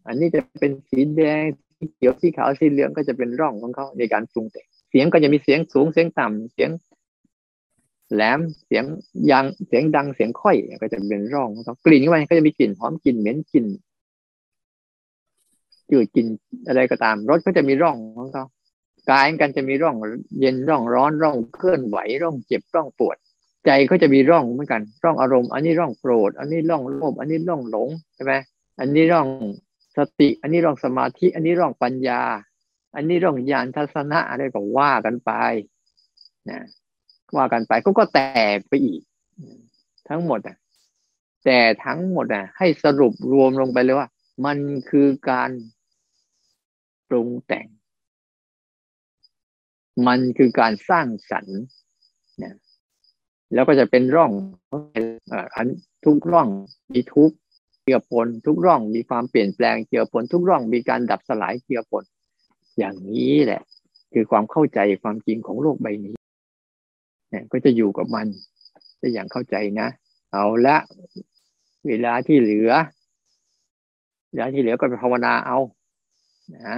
[0.08, 1.44] อันนี้จะเป็นสีแดง
[1.78, 6.70] สีเขียวสีขาวสีเหลืองก็จะเป็นร่องของเขาในการปรุงแต่งเสียงก็จะมีเสียงสูงเสียงต่ำเสียง
[8.14, 8.86] แหลมเสียง
[9.32, 13.66] ยังเสียงดังเสียงค่อยก็จะเป็นร่องเขากลิ่นก็มันก็จะมีกลิ่นหอมกลิ่นเหม็นกลิ่น
[15.92, 16.28] จืดกลิ่น
[16.68, 18.46] อะไรก็ตามรสก็จะมีร่องของเขา
[19.10, 19.96] กายกันจะมีร่อง
[20.40, 23.18] เย็นร่องร้อนร่องเคลื่อนไหวร่องเจ็บร่องปวด
[23.66, 28.34] ใจก็จะมีร่องเหมือนกัน ร่องอารมณ์ อันนี้ร่องโกรธอันนี้ร่องโลภอันนี้ร่องหลงใช่ไหม
[28.80, 29.28] อันนี้ร่อง
[29.98, 32.22] สติ อันนี้ร่องสมาธิ อันนี้ร่องปัญญา
[32.96, 35.32] อันนี้ร่องญาณทัศนะอะไรก็ว่ากันไป
[36.50, 36.60] นะ
[37.36, 38.20] ว่ากันไปก็ก็แต
[38.56, 39.02] กไปอีก
[40.10, 40.58] ทั้งหมดอะ
[41.46, 44.08] แต่ทั้งหมดอะ ให้สรุปรวมลงไปเลยว่า
[44.46, 44.58] มัน
[44.90, 45.50] คือการ
[47.10, 47.68] ปรุงแต่ง
[50.08, 51.60] มันคือการสร้างสรรค์
[52.44, 52.56] นะ
[53.54, 54.32] แล้วก็จะเป็นร่อง
[55.56, 55.68] อัน
[56.06, 56.48] ทุกร่อง
[56.94, 57.32] มีทุก
[57.86, 62.04] เกี่ยวปนทุกร่องมีความเปลี่ยนแปลงเกี่ยวปนทุกร่องมีการดับสลายเกี่ยวปน
[62.78, 63.62] อย่างนี้แหละ
[64.14, 66.19] คือความเข้าใจความจริงของโลกใบนี้
[67.30, 68.28] เนี่ยก็จะอยู่กับมัน
[68.98, 69.88] ได้อย่างเข้าใจนะ
[70.32, 70.78] เอาละ
[71.88, 72.72] เวลาที่เหลือ
[74.30, 75.58] เวลาที่เหลือก็ไปภาวนาเอา
[76.58, 76.78] นะ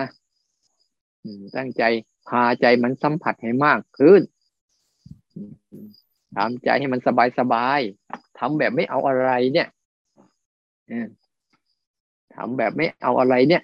[1.56, 1.84] ตั้งใจ
[2.30, 4.22] พาใจมันสัมผัสให้มากขึ้น
[6.38, 7.80] ทำใจให้มันสบายสบาย
[8.40, 9.68] ทำแบบไม่เอาอะไรเนี่ย
[12.36, 13.64] ทำแบบไม่เอาอะไรเนี่ย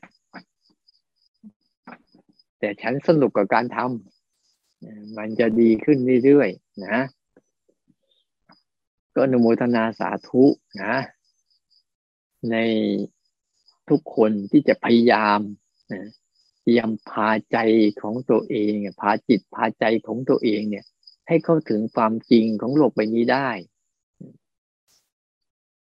[2.59, 4.16] แต่ฉันสนุกกับการทำ
[5.17, 6.97] มันจะดีขึ้นเรื่อยๆนะ
[9.13, 10.43] ก็อนุโมทนาสาธุ
[10.83, 10.95] นะ
[12.51, 12.55] ใน
[13.89, 15.39] ทุกคนที่จะพยายาม
[15.93, 16.03] นะ
[16.63, 17.57] พยายามพาใจ
[18.01, 20.85] ของตัวเองพาจิตพาใจของตัวเองเนี่ย
[21.27, 23.49] ให้เข้าถึงความจริงของโลกใบนี้ได้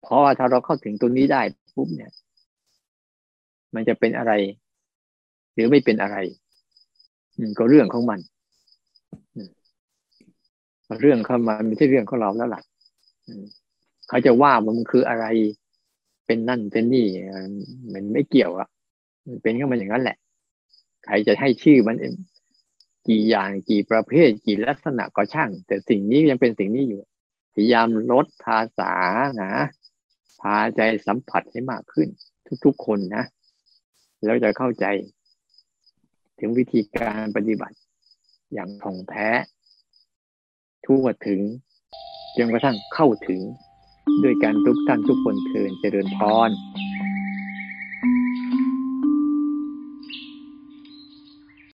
[0.03, 1.43] เพราะว่าถ้าเราเข้าถึงตรงนี้ได้
[1.75, 2.13] ปุ๊บเนี่ย
[3.75, 4.33] มันจะเป็นอะไร
[5.55, 6.17] หรือไม่เป็นอะไร
[7.59, 8.21] ก็เรื่องของมัน
[11.01, 12.63] เรื่องเข้ามาไม่ใช่เรื่องของเราแล้วล่ะ
[14.09, 15.27] เขาจะว่ามันคืออะไร
[16.27, 17.07] เป็นนั่นเป็นนี่
[17.93, 18.69] มันไม่เกี่ยวอะ
[19.27, 20.17] มันเป็นก็มันอย่างนั้นแหละ
[21.05, 21.97] ใครจะให้ชื่อมัน
[23.09, 27.03] กี่อย่างกี่ประเภทกี่ลักษณะก็ช่าง แต่สิ่งนี้ยังเป็นสิ่งนี้อยู่
[27.55, 28.93] พยายามลดภาษา
[29.43, 29.53] นะ
[30.41, 32.09] พาใจสัมผัสให้มากขึ้น
[32.65, 33.25] ทุกๆคนนะ
[34.25, 34.87] แล้วจะเข้าใจ
[36.39, 37.77] ถึงวิธีการปฏิบัติ
[38.53, 39.29] อย่างท่องแท้
[40.87, 41.41] ทั่วถึง
[42.37, 43.41] จนกระทั่งเข้าถึง
[44.23, 46.19] ด้วยการทุกท่านทุกคนเทินเจริญพ
[46.49, 46.51] ร